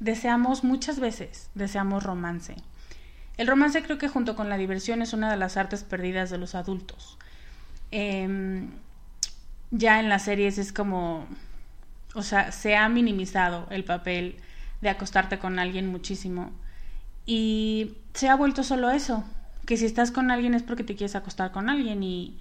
deseamos 0.00 0.64
muchas 0.64 1.00
veces, 1.00 1.50
deseamos 1.54 2.02
romance. 2.02 2.56
El 3.36 3.46
romance 3.46 3.82
creo 3.82 3.98
que 3.98 4.08
junto 4.08 4.34
con 4.34 4.48
la 4.48 4.56
diversión 4.56 5.02
es 5.02 5.12
una 5.12 5.30
de 5.30 5.36
las 5.36 5.56
artes 5.56 5.84
perdidas 5.84 6.30
de 6.30 6.38
los 6.38 6.54
adultos. 6.54 7.18
Em, 7.90 8.70
ya 9.70 10.00
en 10.00 10.08
las 10.08 10.24
series 10.24 10.58
es 10.58 10.72
como, 10.72 11.26
o 12.14 12.22
sea, 12.22 12.52
se 12.52 12.76
ha 12.76 12.88
minimizado 12.88 13.66
el 13.70 13.84
papel 13.84 14.36
de 14.80 14.88
acostarte 14.88 15.38
con 15.38 15.58
alguien 15.58 15.86
muchísimo. 15.86 16.52
Y 17.26 17.94
se 18.14 18.28
ha 18.28 18.34
vuelto 18.34 18.62
solo 18.62 18.90
eso, 18.90 19.24
que 19.66 19.76
si 19.76 19.84
estás 19.84 20.10
con 20.10 20.30
alguien 20.30 20.54
es 20.54 20.62
porque 20.62 20.84
te 20.84 20.96
quieres 20.96 21.14
acostar 21.14 21.52
con 21.52 21.68
alguien 21.68 22.02
y 22.02 22.38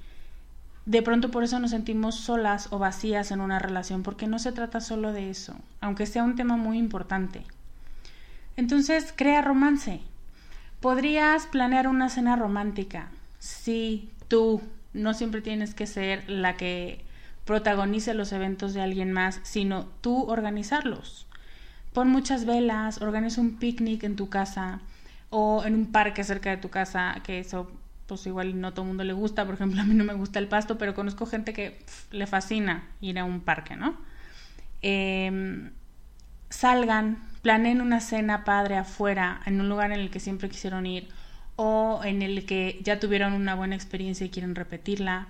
de 0.88 1.02
pronto 1.02 1.32
por 1.32 1.44
eso 1.44 1.60
nos 1.60 1.72
sentimos 1.72 2.16
solas 2.16 2.70
o 2.72 2.80
vacías 2.80 3.32
en 3.32 3.42
una 3.42 3.60
relación, 3.60 4.04
porque 4.04 4.26
no 4.26 4.40
se 4.40 4.54
trata 4.54 4.80
solo 4.80 5.12
de 5.12 5.30
eso, 5.30 5.54
aunque 5.82 6.06
sea 6.06 6.24
un 6.24 6.38
tema 6.38 6.56
muy 6.56 6.78
importante. 6.78 7.44
Entonces, 8.56 9.14
crea 9.14 9.42
romance. 9.42 10.00
Podrías 10.80 11.46
planear 11.48 11.90
una 11.90 12.08
cena 12.08 12.38
romántica. 12.38 13.10
Sí, 13.38 14.10
tú 14.30 14.62
no 14.94 15.14
siempre 15.14 15.42
tienes 15.42 15.74
que 15.74 15.88
ser 15.88 16.24
la 16.30 16.56
que 16.56 17.04
protagonice 17.44 18.14
los 18.14 18.32
eventos 18.32 18.74
de 18.74 18.80
alguien 18.80 19.12
más, 19.12 19.42
sino 19.44 19.88
tú 20.00 20.24
organizarlos. 20.24 21.28
Pon 21.92 22.08
muchas 22.08 22.46
velas, 22.46 23.02
organiza 23.02 23.42
un 23.42 23.58
picnic 23.58 24.06
en 24.06 24.16
tu 24.16 24.30
casa 24.30 24.80
o 25.32 25.66
en 25.66 25.76
un 25.76 25.92
parque 25.92 26.24
cerca 26.24 26.50
de 26.50 26.58
tu 26.58 26.70
casa, 26.70 27.18
que 27.26 27.40
eso 27.40 27.70
pues 28.08 28.26
igual 28.26 28.60
no 28.60 28.72
todo 28.72 28.84
el 28.84 28.88
mundo 28.88 29.04
le 29.04 29.14
gusta, 29.14 29.46
por 29.46 29.56
ejemplo, 29.56 29.82
a 29.82 29.84
mí 29.84 29.94
no 29.94 30.04
me 30.04 30.14
gusta 30.14 30.40
el 30.40 30.48
pasto, 30.48 30.78
pero 30.78 30.96
conozco 30.96 31.26
gente 31.26 31.54
que 31.54 31.80
le 32.12 32.26
fascina 32.26 32.88
ir 33.02 33.20
a 33.20 33.26
un 33.26 33.42
parque, 33.42 33.76
¿no? 33.76 33.98
Em, 34.82 35.72
salgan, 36.50 37.20
planeen 37.42 37.82
una 37.82 38.00
cena 38.00 38.46
padre 38.46 38.78
afuera, 38.78 39.42
en 39.46 39.60
un 39.60 39.70
lugar 39.70 39.92
en 39.92 40.00
el 40.00 40.10
que 40.10 40.20
siempre 40.20 40.50
quisieron 40.50 40.86
ir 40.86 41.10
o 41.58 42.02
en 42.04 42.22
el 42.22 42.46
que 42.46 42.80
ya 42.84 43.00
tuvieron 43.00 43.34
una 43.34 43.56
buena 43.56 43.76
experiencia 43.76 44.26
y 44.26 44.30
quieren 44.30 44.56
repetirla. 44.56 45.28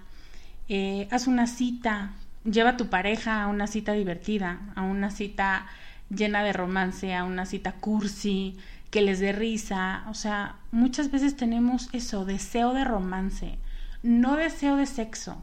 Eh, 0.69 1.07
haz 1.11 1.27
una 1.27 1.47
cita, 1.47 2.11
lleva 2.43 2.71
a 2.71 2.77
tu 2.77 2.89
pareja 2.89 3.43
a 3.43 3.47
una 3.47 3.67
cita 3.67 3.93
divertida, 3.93 4.59
a 4.75 4.83
una 4.83 5.09
cita 5.09 5.65
llena 6.09 6.43
de 6.43 6.53
romance, 6.53 7.15
a 7.15 7.23
una 7.23 7.45
cita 7.45 7.73
cursi, 7.73 8.57
que 8.89 9.01
les 9.01 9.19
dé 9.19 9.31
risa. 9.31 10.05
O 10.09 10.13
sea, 10.13 10.57
muchas 10.71 11.11
veces 11.11 11.35
tenemos 11.35 11.89
eso, 11.93 12.25
deseo 12.25 12.73
de 12.73 12.83
romance, 12.83 13.57
no 14.03 14.35
deseo 14.35 14.75
de 14.75 14.85
sexo, 14.85 15.41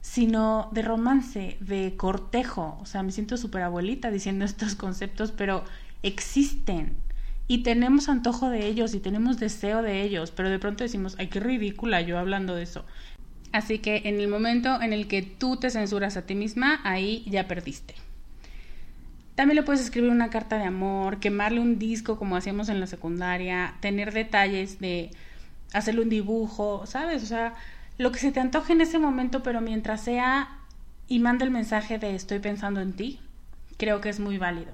sino 0.00 0.68
de 0.72 0.82
romance, 0.82 1.56
de 1.60 1.94
cortejo. 1.96 2.78
O 2.80 2.86
sea, 2.86 3.02
me 3.02 3.12
siento 3.12 3.36
súper 3.36 3.62
abuelita 3.62 4.10
diciendo 4.10 4.44
estos 4.46 4.74
conceptos, 4.74 5.32
pero 5.32 5.64
existen. 6.02 6.96
Y 7.48 7.58
tenemos 7.64 8.08
antojo 8.08 8.48
de 8.48 8.66
ellos 8.66 8.94
y 8.94 9.00
tenemos 9.00 9.38
deseo 9.38 9.82
de 9.82 10.02
ellos, 10.02 10.30
pero 10.30 10.48
de 10.48 10.58
pronto 10.58 10.84
decimos, 10.84 11.16
ay, 11.18 11.26
qué 11.26 11.40
ridícula 11.40 12.00
yo 12.00 12.18
hablando 12.18 12.54
de 12.54 12.62
eso. 12.62 12.84
Así 13.52 13.78
que 13.78 14.02
en 14.04 14.18
el 14.20 14.28
momento 14.28 14.80
en 14.80 14.94
el 14.94 15.06
que 15.06 15.22
tú 15.22 15.58
te 15.58 15.68
censuras 15.68 16.16
a 16.16 16.24
ti 16.24 16.34
misma, 16.34 16.80
ahí 16.84 17.24
ya 17.26 17.48
perdiste. 17.48 17.94
También 19.34 19.56
le 19.56 19.62
puedes 19.62 19.80
escribir 19.80 20.10
una 20.10 20.28
carta 20.28 20.58
de 20.58 20.64
amor, 20.64 21.18
quemarle 21.18 21.60
un 21.60 21.78
disco 21.78 22.18
como 22.18 22.36
hacíamos 22.36 22.68
en 22.68 22.80
la 22.80 22.86
secundaria, 22.86 23.74
tener 23.80 24.12
detalles 24.12 24.78
de 24.78 25.10
hacerle 25.72 26.02
un 26.02 26.10
dibujo, 26.10 26.84
¿sabes? 26.86 27.22
O 27.22 27.26
sea, 27.26 27.54
lo 27.96 28.12
que 28.12 28.18
se 28.18 28.30
te 28.30 28.40
antoje 28.40 28.74
en 28.74 28.82
ese 28.82 28.98
momento, 28.98 29.42
pero 29.42 29.62
mientras 29.62 30.02
sea 30.02 30.58
y 31.08 31.18
manda 31.18 31.46
el 31.46 31.50
mensaje 31.50 31.98
de 31.98 32.14
estoy 32.14 32.40
pensando 32.40 32.80
en 32.80 32.92
ti, 32.92 33.20
creo 33.78 34.02
que 34.02 34.10
es 34.10 34.20
muy 34.20 34.36
válido. 34.36 34.72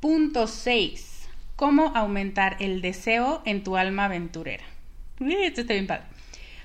Punto 0.00 0.48
6. 0.48 1.28
¿Cómo 1.54 1.92
aumentar 1.94 2.56
el 2.58 2.80
deseo 2.80 3.42
en 3.44 3.62
tu 3.62 3.76
alma 3.76 4.06
aventurera? 4.06 4.64
Esto 5.20 5.60
está 5.60 5.74
bien 5.74 5.86
padre. 5.86 6.04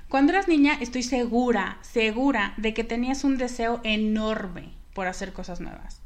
Cuando 0.09 0.31
eras 0.31 0.47
niña, 0.47 0.77
estoy 0.79 1.03
segura, 1.03 1.77
segura 1.81 2.53
de 2.57 2.73
que 2.73 2.83
tenías 2.83 3.23
un 3.23 3.37
deseo 3.37 3.81
enorme 3.83 4.69
por 4.93 5.07
hacer 5.07 5.33
cosas 5.33 5.59
nuevas 5.59 6.04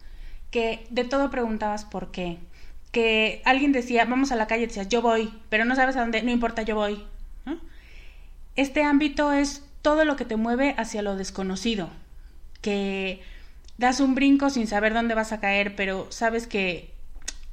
que 0.52 0.86
de 0.90 1.04
todo 1.04 1.30
preguntabas 1.30 1.86
por 1.86 2.12
qué. 2.12 2.38
Que 2.92 3.42
alguien 3.46 3.72
decía, 3.72 4.06
vamos 4.06 4.32
a 4.32 4.36
la 4.36 4.48
calle, 4.48 4.68
decías, 4.68 4.90
yo 4.90 5.02
voy, 5.02 5.32
pero 5.50 5.66
no 5.66 5.76
sabes 5.76 5.96
a 5.96 6.02
dónde, 6.02 6.24
no 6.24 6.32
importa, 6.32 6.64
yo 6.64 6.76
voy. 6.76 7.06
Este 8.56 8.84
ámbito 8.84 9.32
es 9.32 9.64
todo 9.82 10.06
lo 10.06 10.16
que 10.16 10.26
te 10.26 10.36
mueve 10.36 10.76
hacia 10.78 11.02
lo 11.02 11.16
desconocido, 11.16 11.90
que 12.62 13.22
das 13.78 14.02
un 14.02 14.16
brinco 14.16 14.50
sin 14.50 14.68
saber 14.68 14.94
dónde 14.94 15.16
vas 15.16 15.32
a 15.32 15.40
caer, 15.40 15.76
pero 15.76 16.08
sabes 16.12 16.48
que 16.48 16.92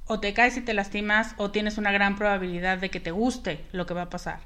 o 0.06 0.20
te 0.20 0.34
caes 0.34 0.56
y 0.56 0.60
te 0.60 0.74
lastimas 0.74 1.34
o 1.36 1.50
tienes 1.50 1.78
una 1.78 1.92
gran 1.92 2.16
probabilidad 2.16 2.78
de 2.78 2.90
que 2.90 3.00
te 3.00 3.10
guste 3.10 3.64
lo 3.72 3.86
que 3.86 3.94
va 3.94 4.02
a 4.02 4.10
pasar. 4.10 4.40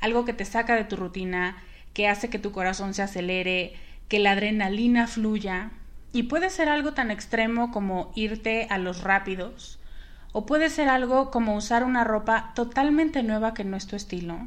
Algo 0.00 0.24
que 0.24 0.32
te 0.32 0.44
saca 0.44 0.74
de 0.74 0.84
tu 0.84 0.96
rutina, 0.96 1.62
que 1.94 2.08
hace 2.08 2.30
que 2.30 2.38
tu 2.38 2.52
corazón 2.52 2.94
se 2.94 3.02
acelere, 3.02 3.74
que 4.08 4.18
la 4.18 4.32
adrenalina 4.32 5.06
fluya, 5.06 5.70
y 6.12 6.24
puede 6.24 6.50
ser 6.50 6.68
algo 6.68 6.92
tan 6.94 7.10
extremo 7.10 7.70
como 7.70 8.12
irte 8.14 8.66
a 8.70 8.78
los 8.78 9.02
rápidos, 9.02 9.78
o 10.32 10.46
puede 10.46 10.70
ser 10.70 10.88
algo 10.88 11.30
como 11.30 11.56
usar 11.56 11.84
una 11.84 12.04
ropa 12.04 12.52
totalmente 12.54 13.22
nueva 13.22 13.54
que 13.54 13.64
no 13.64 13.76
es 13.76 13.86
tu 13.86 13.96
estilo, 13.96 14.46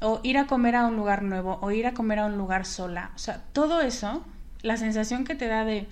o 0.00 0.20
ir 0.22 0.38
a 0.38 0.46
comer 0.46 0.76
a 0.76 0.86
un 0.86 0.96
lugar 0.96 1.22
nuevo, 1.22 1.58
o 1.62 1.70
ir 1.70 1.86
a 1.86 1.94
comer 1.94 2.18
a 2.18 2.26
un 2.26 2.36
lugar 2.36 2.66
sola. 2.66 3.10
O 3.14 3.18
sea, 3.18 3.42
todo 3.52 3.80
eso, 3.80 4.24
la 4.62 4.76
sensación 4.76 5.24
que 5.24 5.34
te 5.34 5.48
da 5.48 5.64
de 5.64 5.86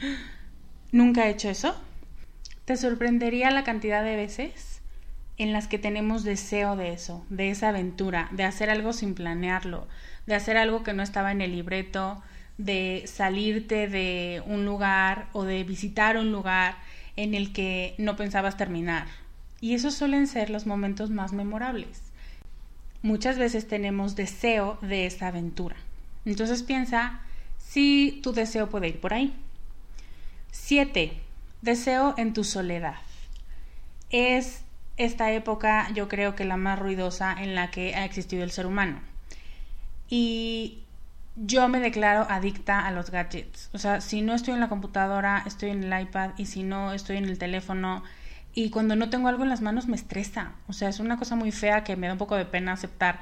nunca 0.90 1.26
he 1.26 1.30
hecho 1.30 1.48
eso, 1.48 1.74
te 2.64 2.76
sorprendería 2.76 3.50
la 3.50 3.64
cantidad 3.64 4.04
de 4.04 4.16
veces 4.16 4.80
en 5.38 5.52
las 5.52 5.66
que 5.66 5.78
tenemos 5.78 6.24
deseo 6.24 6.76
de 6.76 6.92
eso, 6.92 7.24
de 7.28 7.50
esa 7.50 7.70
aventura, 7.70 8.28
de 8.32 8.44
hacer 8.44 8.70
algo 8.70 8.92
sin 8.92 9.14
planearlo, 9.14 9.88
de 10.26 10.34
hacer 10.34 10.56
algo 10.56 10.82
que 10.82 10.92
no 10.92 11.02
estaba 11.02 11.32
en 11.32 11.40
el 11.40 11.52
libreto, 11.52 12.22
de 12.58 13.04
salirte 13.06 13.88
de 13.88 14.42
un 14.46 14.64
lugar 14.64 15.28
o 15.32 15.44
de 15.44 15.64
visitar 15.64 16.16
un 16.16 16.32
lugar 16.32 16.76
en 17.16 17.34
el 17.34 17.52
que 17.52 17.94
no 17.98 18.16
pensabas 18.16 18.56
terminar. 18.56 19.06
Y 19.60 19.74
esos 19.74 19.94
suelen 19.94 20.26
ser 20.26 20.50
los 20.50 20.66
momentos 20.66 21.10
más 21.10 21.32
memorables. 21.32 22.02
Muchas 23.02 23.38
veces 23.38 23.68
tenemos 23.68 24.16
deseo 24.16 24.78
de 24.80 25.06
esa 25.06 25.28
aventura. 25.28 25.76
Entonces 26.24 26.62
piensa 26.62 27.20
si 27.58 28.20
tu 28.22 28.32
deseo 28.32 28.70
puede 28.70 28.88
ir 28.88 29.00
por 29.00 29.14
ahí. 29.14 29.34
7. 30.50 31.12
Deseo 31.62 32.14
en 32.16 32.32
tu 32.32 32.44
soledad. 32.44 32.96
Es 34.10 34.62
esta 34.96 35.32
época 35.32 35.90
yo 35.94 36.08
creo 36.08 36.36
que 36.36 36.44
la 36.44 36.56
más 36.56 36.78
ruidosa 36.78 37.32
en 37.32 37.54
la 37.54 37.70
que 37.70 37.94
ha 37.94 38.04
existido 38.04 38.44
el 38.44 38.50
ser 38.50 38.66
humano. 38.66 39.00
Y 40.08 40.82
yo 41.36 41.68
me 41.68 41.80
declaro 41.80 42.26
adicta 42.28 42.86
a 42.86 42.90
los 42.90 43.10
gadgets. 43.10 43.70
O 43.72 43.78
sea, 43.78 44.00
si 44.00 44.22
no 44.22 44.34
estoy 44.34 44.54
en 44.54 44.60
la 44.60 44.68
computadora, 44.68 45.42
estoy 45.46 45.70
en 45.70 45.84
el 45.84 46.02
iPad 46.02 46.30
y 46.36 46.46
si 46.46 46.62
no, 46.62 46.92
estoy 46.92 47.16
en 47.16 47.24
el 47.24 47.38
teléfono. 47.38 48.02
Y 48.54 48.70
cuando 48.70 48.96
no 48.96 49.08
tengo 49.08 49.28
algo 49.28 49.42
en 49.42 49.48
las 49.48 49.62
manos 49.62 49.86
me 49.86 49.96
estresa. 49.96 50.52
O 50.68 50.72
sea, 50.72 50.88
es 50.88 51.00
una 51.00 51.16
cosa 51.16 51.36
muy 51.36 51.52
fea 51.52 51.84
que 51.84 51.96
me 51.96 52.06
da 52.06 52.12
un 52.12 52.18
poco 52.18 52.36
de 52.36 52.44
pena 52.44 52.72
aceptar. 52.72 53.20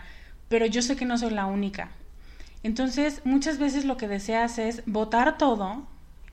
Pero 0.49 0.67
yo 0.67 0.83
sé 0.83 0.97
que 0.97 1.05
no 1.05 1.19
soy 1.19 1.31
la 1.31 1.47
única. 1.47 1.91
Entonces, 2.63 3.23
muchas 3.25 3.59
veces 3.59 3.85
lo 3.85 3.97
que 3.97 4.09
deseas 4.09 4.59
es 4.59 4.83
botar 4.87 5.39
todo, 5.39 5.87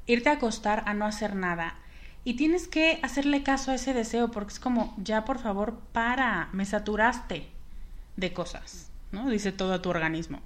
irte 0.08 0.30
a 0.30 0.34
acostar 0.34 0.84
a 0.88 0.94
no 0.94 1.06
hacer 1.06 1.36
nada. 1.36 1.76
Y 2.24 2.34
tienes 2.34 2.68
que 2.68 3.00
hacerle 3.04 3.44
caso 3.44 3.72
a 3.72 3.76
ese 3.76 3.94
deseo 3.94 4.32
porque 4.32 4.54
es 4.54 4.60
como, 4.60 4.94
ya 4.98 5.24
por 5.24 5.40
favor, 5.40 5.80
para, 5.94 6.50
me 6.52 6.66
saturaste 6.66 7.48
de 8.18 8.34
cosas, 8.34 8.90
¿no? 9.12 9.30
Dice 9.30 9.52
todo 9.52 9.80
tu 9.80 9.90
organismo. 9.90 10.42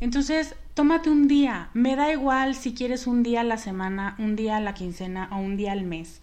Entonces, 0.00 0.54
tómate 0.74 1.10
un 1.10 1.26
día. 1.26 1.70
Me 1.74 1.96
da 1.96 2.12
igual 2.12 2.54
si 2.54 2.74
quieres 2.74 3.06
un 3.06 3.22
día 3.22 3.40
a 3.40 3.44
la 3.44 3.56
semana, 3.56 4.14
un 4.18 4.36
día 4.36 4.56
a 4.56 4.60
la 4.60 4.74
quincena 4.74 5.28
o 5.32 5.36
un 5.36 5.56
día 5.56 5.72
al 5.72 5.82
mes. 5.82 6.22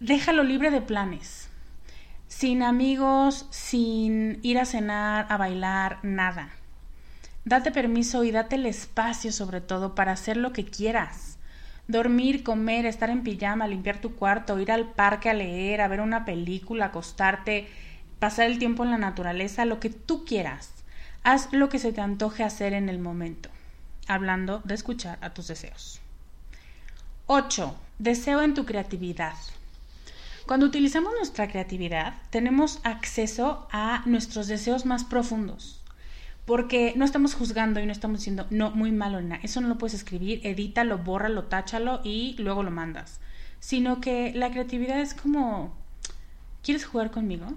Déjalo 0.00 0.42
libre 0.42 0.70
de 0.70 0.82
planes. 0.82 1.48
Sin 2.28 2.62
amigos, 2.62 3.46
sin 3.50 4.38
ir 4.42 4.58
a 4.58 4.66
cenar, 4.66 5.26
a 5.30 5.38
bailar, 5.38 5.98
nada. 6.02 6.50
Date 7.46 7.70
permiso 7.70 8.24
y 8.24 8.30
date 8.30 8.56
el 8.56 8.66
espacio 8.66 9.32
sobre 9.32 9.62
todo 9.62 9.94
para 9.94 10.12
hacer 10.12 10.36
lo 10.36 10.52
que 10.52 10.66
quieras. 10.66 11.38
Dormir, 11.86 12.42
comer, 12.42 12.84
estar 12.84 13.08
en 13.08 13.22
pijama, 13.22 13.66
limpiar 13.66 13.98
tu 14.02 14.14
cuarto, 14.14 14.60
ir 14.60 14.70
al 14.70 14.90
parque 14.90 15.30
a 15.30 15.34
leer, 15.34 15.80
a 15.80 15.88
ver 15.88 16.02
una 16.02 16.26
película, 16.26 16.86
acostarte, 16.86 17.66
pasar 18.18 18.46
el 18.46 18.58
tiempo 18.58 18.84
en 18.84 18.90
la 18.90 18.98
naturaleza, 18.98 19.64
lo 19.64 19.80
que 19.80 19.88
tú 19.88 20.26
quieras. 20.26 20.77
Haz 21.30 21.52
lo 21.52 21.68
que 21.68 21.78
se 21.78 21.92
te 21.92 22.00
antoje 22.00 22.42
hacer 22.42 22.72
en 22.72 22.88
el 22.88 22.98
momento, 22.98 23.50
hablando 24.06 24.62
de 24.64 24.72
escuchar 24.72 25.18
a 25.20 25.34
tus 25.34 25.48
deseos. 25.48 26.00
8. 27.26 27.76
Deseo 27.98 28.40
en 28.40 28.54
tu 28.54 28.64
creatividad. 28.64 29.34
Cuando 30.46 30.64
utilizamos 30.64 31.12
nuestra 31.12 31.46
creatividad, 31.46 32.14
tenemos 32.30 32.80
acceso 32.82 33.68
a 33.70 34.02
nuestros 34.06 34.48
deseos 34.48 34.86
más 34.86 35.04
profundos. 35.04 35.82
Porque 36.46 36.94
no 36.96 37.04
estamos 37.04 37.34
juzgando 37.34 37.78
y 37.78 37.84
no 37.84 37.92
estamos 37.92 38.20
diciendo, 38.20 38.46
no, 38.48 38.70
muy 38.70 38.90
malo, 38.90 39.20
nada. 39.20 39.42
Eso 39.42 39.60
no 39.60 39.68
lo 39.68 39.76
puedes 39.76 39.92
escribir, 39.92 40.40
edítalo, 40.44 40.96
bórralo, 40.96 41.44
táchalo 41.44 42.00
y 42.04 42.36
luego 42.38 42.62
lo 42.62 42.70
mandas. 42.70 43.20
Sino 43.60 44.00
que 44.00 44.32
la 44.34 44.50
creatividad 44.50 44.98
es 44.98 45.12
como, 45.12 45.76
¿quieres 46.62 46.86
jugar 46.86 47.10
conmigo? 47.10 47.52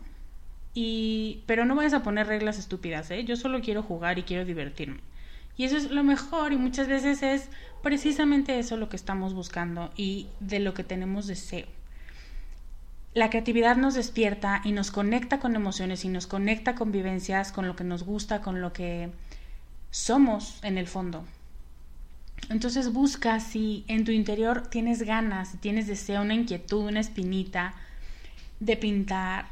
Y, 0.73 1.43
pero 1.47 1.65
no 1.65 1.75
vayas 1.75 1.93
a 1.93 2.03
poner 2.03 2.27
reglas 2.27 2.57
estúpidas, 2.57 3.12
¿eh? 3.12 3.23
Yo 3.25 3.36
solo 3.36 3.62
quiero 3.62 3.84
jugar 3.84 4.19
y 4.19 4.23
quiero 4.23 4.45
divertirme. 4.45 4.99
Y 5.57 5.65
eso 5.65 5.77
es 5.77 5.91
lo 5.91 6.03
mejor 6.03 6.53
y 6.53 6.57
muchas 6.57 6.88
veces 6.88 7.23
es 7.23 7.49
precisamente 7.84 8.57
eso 8.57 8.77
lo 8.77 8.89
que 8.89 8.95
estamos 8.95 9.34
buscando 9.34 9.91
y 9.97 10.27
de 10.39 10.60
lo 10.60 10.73
que 10.73 10.84
tenemos 10.84 11.27
deseo. 11.27 11.67
La 13.13 13.29
creatividad 13.29 13.75
nos 13.75 13.93
despierta 13.93 14.62
y 14.63 14.71
nos 14.71 14.89
conecta 14.89 15.39
con 15.39 15.55
emociones 15.55 16.05
y 16.05 16.07
nos 16.07 16.27
conecta 16.27 16.75
con 16.75 16.93
vivencias, 16.93 17.51
con 17.51 17.67
lo 17.67 17.75
que 17.75 17.84
nos 17.84 18.03
gusta, 18.03 18.41
con 18.41 18.62
lo 18.62 18.71
que 18.71 19.12
somos 19.89 20.63
en 20.63 20.77
el 20.77 20.88
fondo. 20.88 21.25
Entonces 22.49 22.93
busca 22.93 23.39
si 23.39 23.84
en 23.88 24.05
tu 24.05 24.12
interior 24.12 24.67
tienes 24.67 25.03
ganas, 25.03 25.49
si 25.49 25.57
tienes 25.57 25.88
deseo, 25.88 26.21
una 26.21 26.34
inquietud, 26.34 26.88
una 26.88 27.01
espinita 27.01 27.73
de 28.62 28.77
pintar, 28.77 29.45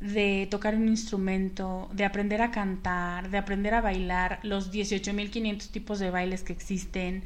de 0.00 0.46
tocar 0.50 0.74
un 0.74 0.88
instrumento, 0.88 1.88
de 1.92 2.04
aprender 2.04 2.42
a 2.42 2.50
cantar, 2.50 3.30
de 3.30 3.38
aprender 3.38 3.74
a 3.74 3.80
bailar 3.80 4.40
los 4.42 4.70
18.500 4.70 5.70
tipos 5.70 5.98
de 5.98 6.10
bailes 6.10 6.42
que 6.42 6.52
existen, 6.52 7.24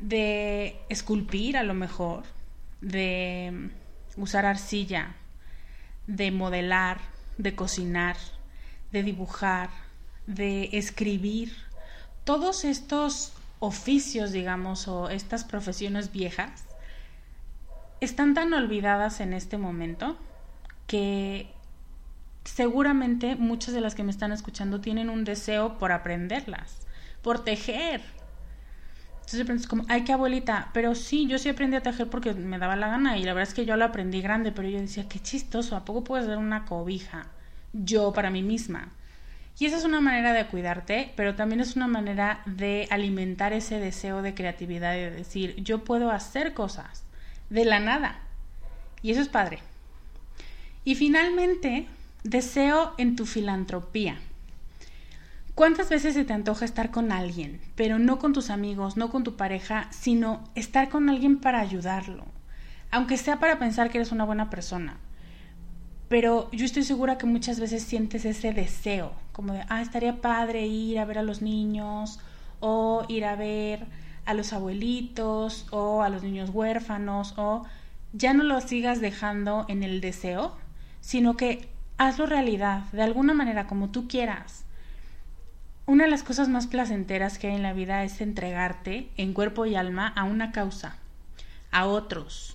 de 0.00 0.76
esculpir 0.88 1.56
a 1.56 1.62
lo 1.62 1.74
mejor, 1.74 2.24
de 2.80 3.70
usar 4.16 4.46
arcilla, 4.46 5.14
de 6.06 6.30
modelar, 6.30 6.98
de 7.38 7.54
cocinar, 7.54 8.16
de 8.92 9.02
dibujar, 9.02 9.70
de 10.26 10.70
escribir. 10.72 11.52
Todos 12.24 12.64
estos 12.64 13.32
oficios, 13.60 14.32
digamos, 14.32 14.88
o 14.88 15.10
estas 15.10 15.44
profesiones 15.44 16.10
viejas, 16.10 16.64
están 18.00 18.34
tan 18.34 18.52
olvidadas 18.52 19.20
en 19.20 19.32
este 19.32 19.58
momento 19.58 20.16
que 20.86 21.48
seguramente 22.44 23.36
muchas 23.36 23.74
de 23.74 23.80
las 23.80 23.94
que 23.94 24.02
me 24.02 24.10
están 24.10 24.32
escuchando 24.32 24.80
tienen 24.80 25.10
un 25.10 25.24
deseo 25.24 25.78
por 25.78 25.92
aprenderlas, 25.92 26.78
por 27.22 27.44
tejer. 27.44 28.02
Entonces 29.32 29.48
es 29.48 29.66
como, 29.68 29.84
ay, 29.88 30.02
qué 30.02 30.12
abuelita, 30.12 30.70
pero 30.72 30.94
sí, 30.94 31.26
yo 31.28 31.38
sí 31.38 31.48
aprendí 31.48 31.76
a 31.76 31.82
tejer 31.82 32.08
porque 32.10 32.34
me 32.34 32.58
daba 32.58 32.74
la 32.74 32.88
gana 32.88 33.16
y 33.16 33.22
la 33.22 33.32
verdad 33.32 33.48
es 33.48 33.54
que 33.54 33.64
yo 33.64 33.76
lo 33.76 33.84
aprendí 33.84 34.20
grande, 34.20 34.50
pero 34.50 34.68
yo 34.68 34.80
decía, 34.80 35.08
qué 35.08 35.20
chistoso, 35.20 35.76
¿a 35.76 35.84
poco 35.84 36.02
puedes 36.02 36.26
dar 36.26 36.38
una 36.38 36.64
cobija? 36.64 37.26
Yo 37.72 38.12
para 38.12 38.30
mí 38.30 38.42
misma. 38.42 38.92
Y 39.58 39.66
esa 39.66 39.76
es 39.76 39.84
una 39.84 40.00
manera 40.00 40.32
de 40.32 40.46
cuidarte, 40.46 41.12
pero 41.16 41.34
también 41.34 41.60
es 41.60 41.76
una 41.76 41.86
manera 41.86 42.40
de 42.46 42.88
alimentar 42.90 43.52
ese 43.52 43.78
deseo 43.78 44.22
de 44.22 44.34
creatividad 44.34 44.94
de 44.94 45.10
decir, 45.10 45.54
yo 45.62 45.84
puedo 45.84 46.10
hacer 46.10 46.54
cosas 46.54 47.04
de 47.50 47.66
la 47.66 47.78
nada. 47.78 48.20
Y 49.02 49.12
eso 49.12 49.20
es 49.20 49.28
padre. 49.28 49.58
Y 50.82 50.94
finalmente, 50.94 51.86
deseo 52.24 52.92
en 52.98 53.16
tu 53.16 53.26
filantropía. 53.26 54.18
¿Cuántas 55.54 55.90
veces 55.90 56.14
se 56.14 56.24
te 56.24 56.32
antoja 56.32 56.64
estar 56.64 56.90
con 56.90 57.12
alguien, 57.12 57.60
pero 57.74 57.98
no 57.98 58.18
con 58.18 58.32
tus 58.32 58.50
amigos, 58.50 58.96
no 58.96 59.10
con 59.10 59.24
tu 59.24 59.36
pareja, 59.36 59.88
sino 59.90 60.44
estar 60.54 60.88
con 60.88 61.08
alguien 61.10 61.38
para 61.38 61.60
ayudarlo? 61.60 62.24
Aunque 62.90 63.16
sea 63.16 63.38
para 63.38 63.58
pensar 63.58 63.90
que 63.90 63.98
eres 63.98 64.12
una 64.12 64.24
buena 64.24 64.48
persona. 64.48 64.96
Pero 66.08 66.50
yo 66.50 66.64
estoy 66.64 66.82
segura 66.82 67.18
que 67.18 67.26
muchas 67.26 67.60
veces 67.60 67.82
sientes 67.82 68.24
ese 68.24 68.52
deseo, 68.52 69.12
como 69.32 69.52
de, 69.52 69.64
ah, 69.68 69.82
estaría 69.82 70.20
padre 70.20 70.66
ir 70.66 70.98
a 70.98 71.04
ver 71.04 71.18
a 71.18 71.22
los 71.22 71.42
niños, 71.42 72.20
o 72.60 73.04
ir 73.08 73.24
a 73.24 73.36
ver 73.36 73.86
a 74.24 74.34
los 74.34 74.52
abuelitos, 74.52 75.66
o 75.70 76.02
a 76.02 76.08
los 76.08 76.22
niños 76.22 76.50
huérfanos, 76.50 77.34
o 77.36 77.64
ya 78.12 78.32
no 78.32 78.44
lo 78.44 78.60
sigas 78.60 79.00
dejando 79.00 79.66
en 79.68 79.82
el 79.82 80.00
deseo, 80.00 80.56
sino 81.00 81.36
que 81.36 81.68
hazlo 82.08 82.26
realidad, 82.26 82.84
de 82.92 83.02
alguna 83.02 83.34
manera, 83.34 83.66
como 83.66 83.90
tú 83.90 84.08
quieras 84.08 84.64
una 85.90 86.04
de 86.04 86.10
las 86.10 86.22
cosas 86.22 86.48
más 86.48 86.68
placenteras 86.68 87.36
que 87.36 87.48
hay 87.48 87.56
en 87.56 87.64
la 87.64 87.72
vida 87.72 88.04
es 88.04 88.20
entregarte 88.20 89.08
en 89.16 89.32
cuerpo 89.32 89.66
y 89.66 89.74
alma 89.74 90.06
a 90.06 90.22
una 90.22 90.52
causa, 90.52 90.96
a 91.72 91.86
otros, 91.86 92.54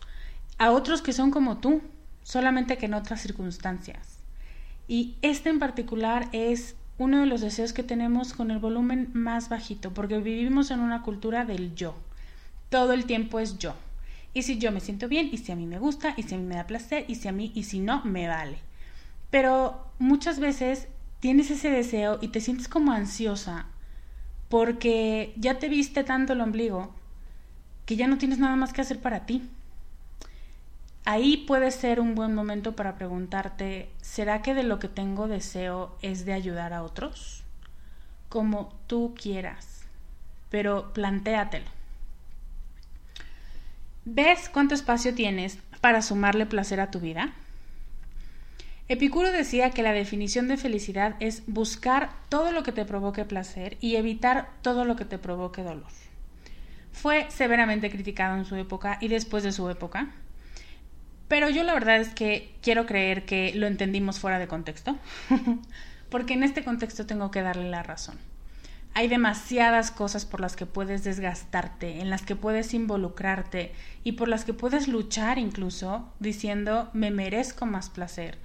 a 0.57 0.71
otros 0.71 1.01
que 1.01 1.11
son 1.11 1.31
como 1.31 1.57
tú, 1.57 1.81
solamente 2.23 2.77
que 2.77 2.85
en 2.85 2.93
otras 2.93 3.21
circunstancias. 3.21 4.19
Y 4.87 5.15
este 5.21 5.49
en 5.49 5.59
particular 5.59 6.29
es 6.31 6.77
uno 6.97 7.19
de 7.19 7.25
los 7.25 7.41
deseos 7.41 7.73
que 7.73 7.83
tenemos 7.83 8.33
con 8.33 8.51
el 8.51 8.59
volumen 8.59 9.09
más 9.13 9.49
bajito, 9.49 9.93
porque 9.93 10.19
vivimos 10.19 10.71
en 10.71 10.79
una 10.79 11.01
cultura 11.01 11.43
del 11.43 11.75
yo. 11.75 11.93
Todo 12.69 12.93
el 12.93 13.03
tiempo 13.03 13.41
es 13.41 13.57
yo. 13.57 13.75
Y 14.33 14.43
si 14.43 14.59
yo 14.59 14.71
me 14.71 14.79
siento 14.79 15.09
bien, 15.09 15.27
y 15.29 15.39
si 15.39 15.51
a 15.51 15.57
mí 15.57 15.65
me 15.65 15.77
gusta, 15.77 16.13
y 16.15 16.23
si 16.23 16.35
a 16.35 16.37
mí 16.37 16.45
me 16.45 16.55
da 16.55 16.67
placer, 16.67 17.03
y 17.09 17.15
si 17.15 17.27
a 17.27 17.33
mí, 17.33 17.51
y 17.53 17.63
si 17.63 17.81
no, 17.81 18.01
me 18.05 18.29
vale. 18.29 18.59
Pero 19.35 19.85
muchas 19.99 20.39
veces 20.39 20.87
tienes 21.19 21.51
ese 21.51 21.69
deseo 21.69 22.19
y 22.21 22.29
te 22.29 22.39
sientes 22.39 22.69
como 22.69 22.93
ansiosa 22.93 23.65
porque 24.47 25.33
ya 25.35 25.59
te 25.59 25.67
viste 25.67 26.05
tanto 26.05 26.31
el 26.31 26.39
ombligo 26.39 26.95
que 27.85 27.97
ya 27.97 28.07
no 28.07 28.17
tienes 28.17 28.39
nada 28.39 28.55
más 28.55 28.71
que 28.71 28.79
hacer 28.79 29.01
para 29.01 29.25
ti. 29.25 29.43
Ahí 31.03 31.35
puede 31.35 31.71
ser 31.71 31.99
un 31.99 32.15
buen 32.15 32.33
momento 32.33 32.77
para 32.77 32.95
preguntarte, 32.95 33.89
¿será 33.99 34.41
que 34.41 34.53
de 34.53 34.63
lo 34.63 34.79
que 34.79 34.87
tengo 34.87 35.27
deseo 35.27 35.97
es 36.01 36.23
de 36.23 36.31
ayudar 36.31 36.71
a 36.71 36.81
otros? 36.81 37.43
Como 38.29 38.73
tú 38.87 39.15
quieras, 39.21 39.81
pero 40.49 40.93
plantéatelo. 40.93 41.67
¿Ves 44.05 44.47
cuánto 44.47 44.75
espacio 44.75 45.13
tienes 45.13 45.57
para 45.81 46.01
sumarle 46.01 46.45
placer 46.45 46.79
a 46.79 46.89
tu 46.89 47.01
vida? 47.01 47.33
Epicuro 48.87 49.31
decía 49.31 49.71
que 49.71 49.81
la 49.81 49.93
definición 49.93 50.47
de 50.47 50.57
felicidad 50.57 51.15
es 51.19 51.41
buscar 51.47 52.11
todo 52.29 52.51
lo 52.51 52.61
que 52.61 52.71
te 52.71 52.85
provoque 52.85 53.25
placer 53.25 53.77
y 53.81 53.95
evitar 53.95 54.49
todo 54.61 54.85
lo 54.85 54.95
que 54.95 55.05
te 55.05 55.17
provoque 55.17 55.63
dolor. 55.63 55.89
Fue 56.91 57.25
severamente 57.31 57.89
criticado 57.89 58.37
en 58.37 58.45
su 58.45 58.55
época 58.55 58.99
y 59.01 59.07
después 59.07 59.43
de 59.43 59.51
su 59.51 59.67
época, 59.71 60.11
pero 61.27 61.49
yo 61.49 61.63
la 61.63 61.73
verdad 61.73 61.97
es 61.97 62.09
que 62.09 62.53
quiero 62.61 62.85
creer 62.85 63.25
que 63.25 63.55
lo 63.55 63.65
entendimos 63.65 64.19
fuera 64.19 64.37
de 64.37 64.47
contexto, 64.47 64.95
porque 66.11 66.35
en 66.35 66.43
este 66.43 66.63
contexto 66.63 67.07
tengo 67.07 67.31
que 67.31 67.41
darle 67.41 67.71
la 67.71 67.81
razón. 67.81 68.19
Hay 68.93 69.07
demasiadas 69.07 69.89
cosas 69.89 70.27
por 70.27 70.39
las 70.39 70.55
que 70.55 70.67
puedes 70.67 71.03
desgastarte, 71.03 72.01
en 72.01 72.11
las 72.11 72.21
que 72.21 72.35
puedes 72.35 72.73
involucrarte 72.75 73.73
y 74.03 74.11
por 74.11 74.27
las 74.27 74.45
que 74.45 74.53
puedes 74.53 74.87
luchar 74.87 75.39
incluso 75.39 76.13
diciendo 76.19 76.91
me 76.93 77.09
merezco 77.09 77.65
más 77.65 77.89
placer 77.89 78.44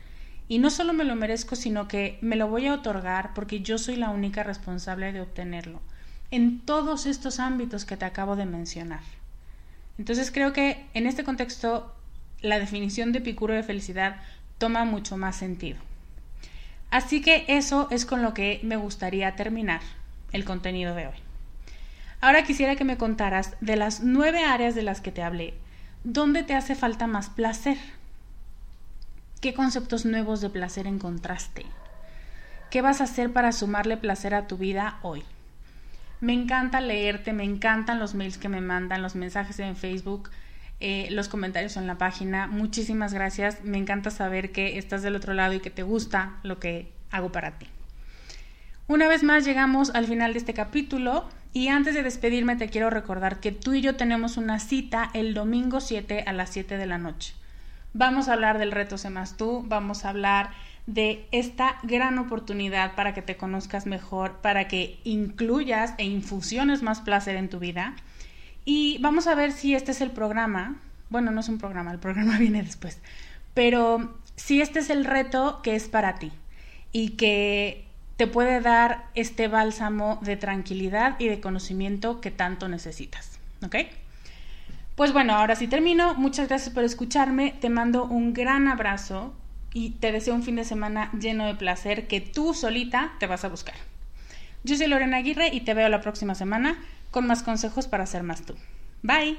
y 0.51 0.59
no 0.59 0.69
solo 0.69 0.93
me 0.93 1.05
lo 1.05 1.15
merezco, 1.15 1.55
sino 1.55 1.87
que 1.87 2.19
me 2.23 2.35
lo 2.35 2.49
voy 2.49 2.67
a 2.67 2.75
otorgar 2.75 3.35
porque 3.35 3.61
yo 3.61 3.79
soy 3.79 3.95
la 3.95 4.11
única 4.11 4.43
responsable 4.43 5.13
de 5.13 5.21
obtenerlo. 5.21 5.81
En 6.33 6.59
todos 6.59 7.07
estos 7.07 7.39
ámbitos 7.39 7.85
que 7.85 7.97
te 7.97 8.05
acabo 8.05 8.35
de 8.35 8.47
mencionar. 8.47 9.03
Entonces 9.97 10.33
creo 10.33 10.53
que 10.53 10.85
en 10.93 11.07
este 11.07 11.23
contexto 11.23 11.95
la 12.41 12.59
definición 12.59 13.13
de 13.13 13.21
Epicuro 13.21 13.55
de 13.55 13.63
felicidad 13.63 14.17
toma 14.59 14.85
mucho 14.85 15.17
más 15.17 15.37
sentido. 15.37 15.79
Así 16.91 17.23
que 17.23 17.45
eso 17.47 17.87
es 17.93 18.05
con 18.05 18.21
lo 18.21 18.35
que 18.35 18.59
me 18.65 18.75
gustaría 18.77 19.37
terminar 19.37 19.83
el 20.33 20.45
contenido 20.45 20.97
de 20.97 21.07
hoy. 21.07 21.17
Ahora 22.21 22.43
quisiera 22.43 22.75
que 22.75 22.85
me 22.85 22.99
contaras 22.99 23.55
de 23.61 23.77
las 23.77 24.01
nueve 24.01 24.45
áreas 24.45 24.75
de 24.75 24.83
las 24.83 25.01
que 25.01 25.13
te 25.13 25.23
hablé, 25.23 25.55
¿dónde 26.03 26.43
te 26.43 26.57
hace 26.57 26.75
falta 26.75 27.07
más 27.07 27.31
placer? 27.31 27.79
¿Qué 29.41 29.55
conceptos 29.55 30.05
nuevos 30.05 30.43
de 30.43 30.51
placer 30.51 30.87
encontraste? 30.87 31.65
¿Qué 32.71 32.83
vas 32.83 33.01
a 33.01 33.05
hacer 33.05 33.33
para 33.33 33.53
sumarle 33.53 33.97
placer 33.97 34.35
a 34.35 34.47
tu 34.47 34.59
vida 34.59 34.99
hoy? 35.01 35.23
Me 36.21 36.35
encanta 36.35 36.83
leerte, 36.83 37.33
me 37.33 37.45
encantan 37.45 37.99
los 37.99 38.15
mails 38.15 38.37
que 38.37 38.51
me 38.51 38.61
mandan, 38.61 39.01
los 39.01 39.15
mensajes 39.15 39.59
en 39.61 39.77
Facebook, 39.77 40.29
eh, 40.79 41.09
los 41.13 41.29
comentarios 41.29 41.79
en 41.79 41.87
la 41.87 41.97
página. 41.97 42.49
Muchísimas 42.49 43.15
gracias. 43.15 43.65
Me 43.65 43.79
encanta 43.79 44.11
saber 44.11 44.53
que 44.53 44.77
estás 44.77 45.03
del 45.03 45.17
otro 45.17 45.33
lado 45.33 45.55
y 45.55 45.61
que 45.61 45.71
te 45.71 45.85
gusta 45.85 46.37
lo 46.43 46.61
que 46.61 46.93
hago 47.11 47.33
para 47.33 47.59
ti. 47.59 47.67
Una 48.89 49.09
vez 49.09 49.23
más 49.23 49.47
llegamos 49.47 49.89
al 49.95 50.05
final 50.05 50.35
de 50.35 50.41
este 50.41 50.53
capítulo 50.53 51.27
y 51.55 51.69
antes 51.69 51.95
de 51.95 52.03
despedirme 52.03 52.57
te 52.57 52.69
quiero 52.69 52.91
recordar 52.91 53.41
que 53.41 53.53
tú 53.53 53.73
y 53.73 53.81
yo 53.81 53.97
tenemos 53.97 54.37
una 54.37 54.59
cita 54.59 55.11
el 55.15 55.33
domingo 55.33 55.81
7 55.81 56.25
a 56.27 56.33
las 56.35 56.51
7 56.51 56.77
de 56.77 56.87
la 56.87 56.99
noche. 56.99 57.40
Vamos 57.93 58.29
a 58.29 58.35
hablar 58.35 58.59
del 58.59 58.71
reto 58.71 58.99
Sé 58.99 59.11
Más 59.11 59.37
Tú, 59.37 59.65
vamos 59.67 60.05
a 60.05 60.11
hablar 60.11 60.51
de 60.87 61.27
esta 61.33 61.79
gran 61.83 62.19
oportunidad 62.19 62.95
para 62.95 63.15
que 63.15 63.23
te 63.23 63.37
conozcas 63.37 63.87
mejor, 63.87 64.41
para 64.41 64.69
que 64.69 65.01
incluyas 65.05 65.95
e 65.99 66.05
infusiones 66.05 66.83
más 66.83 67.01
placer 67.01 67.37
en 67.37 67.49
tu 67.49 67.59
vida. 67.59 67.95
Y 68.65 68.99
vamos 68.99 69.27
a 69.27 69.35
ver 69.35 69.53
si 69.53 69.75
este 69.75 69.91
es 69.91 70.01
el 70.01 70.13
programa. 70.13 70.77
Bueno, 71.09 71.33
no 71.33 71.41
es 71.41 71.49
un 71.49 71.59
programa, 71.59 71.91
el 71.91 71.99
programa 71.99 72.37
viene 72.39 72.63
después. 72.63 73.01
Pero 73.55 74.19
si 74.37 74.61
este 74.61 74.79
es 74.79 74.91
el 74.91 75.05
reto 75.05 75.61
que 75.63 75.75
es 75.75 75.89
para 75.89 76.15
ti 76.15 76.31
y 76.93 77.11
que 77.11 77.87
te 78.17 78.27
puede 78.27 78.61
dar 78.61 79.07
este 79.15 79.49
bálsamo 79.49 80.19
de 80.23 80.37
tranquilidad 80.37 81.17
y 81.19 81.29
de 81.29 81.41
conocimiento 81.41 82.21
que 82.21 82.31
tanto 82.31 82.69
necesitas. 82.69 83.39
¿Ok? 83.65 83.77
Pues 85.01 85.15
bueno, 85.15 85.35
ahora 85.35 85.57
sí 85.57 85.67
termino. 85.67 86.13
Muchas 86.13 86.49
gracias 86.49 86.75
por 86.75 86.85
escucharme. 86.85 87.55
Te 87.59 87.71
mando 87.71 88.05
un 88.05 88.35
gran 88.35 88.69
abrazo 88.69 89.33
y 89.73 89.93
te 89.93 90.13
deseo 90.13 90.35
un 90.35 90.43
fin 90.43 90.57
de 90.57 90.65
semana 90.65 91.11
lleno 91.19 91.47
de 91.47 91.55
placer 91.55 92.07
que 92.07 92.21
tú 92.21 92.53
solita 92.53 93.13
te 93.19 93.27
vas 93.27 93.43
a 93.43 93.49
buscar. 93.49 93.77
Yo 94.63 94.77
soy 94.77 94.89
Lorena 94.89 95.17
Aguirre 95.17 95.49
y 95.55 95.63
te 95.63 95.73
veo 95.73 95.89
la 95.89 96.03
próxima 96.03 96.35
semana 96.35 96.77
con 97.11 97.27
más 97.27 97.43
consejos 97.43 97.89
para 97.89 98.05
ser 98.05 98.25
más 98.25 98.43
tú. 98.43 98.57
Bye. 99.01 99.39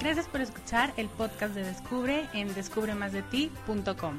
Gracias 0.00 0.26
por 0.26 0.40
escuchar 0.40 0.92
el 0.96 1.06
podcast 1.10 1.54
de 1.54 1.62
Descubre 1.62 2.26
en 2.32 2.52
descubremasdeti.com. 2.54 4.18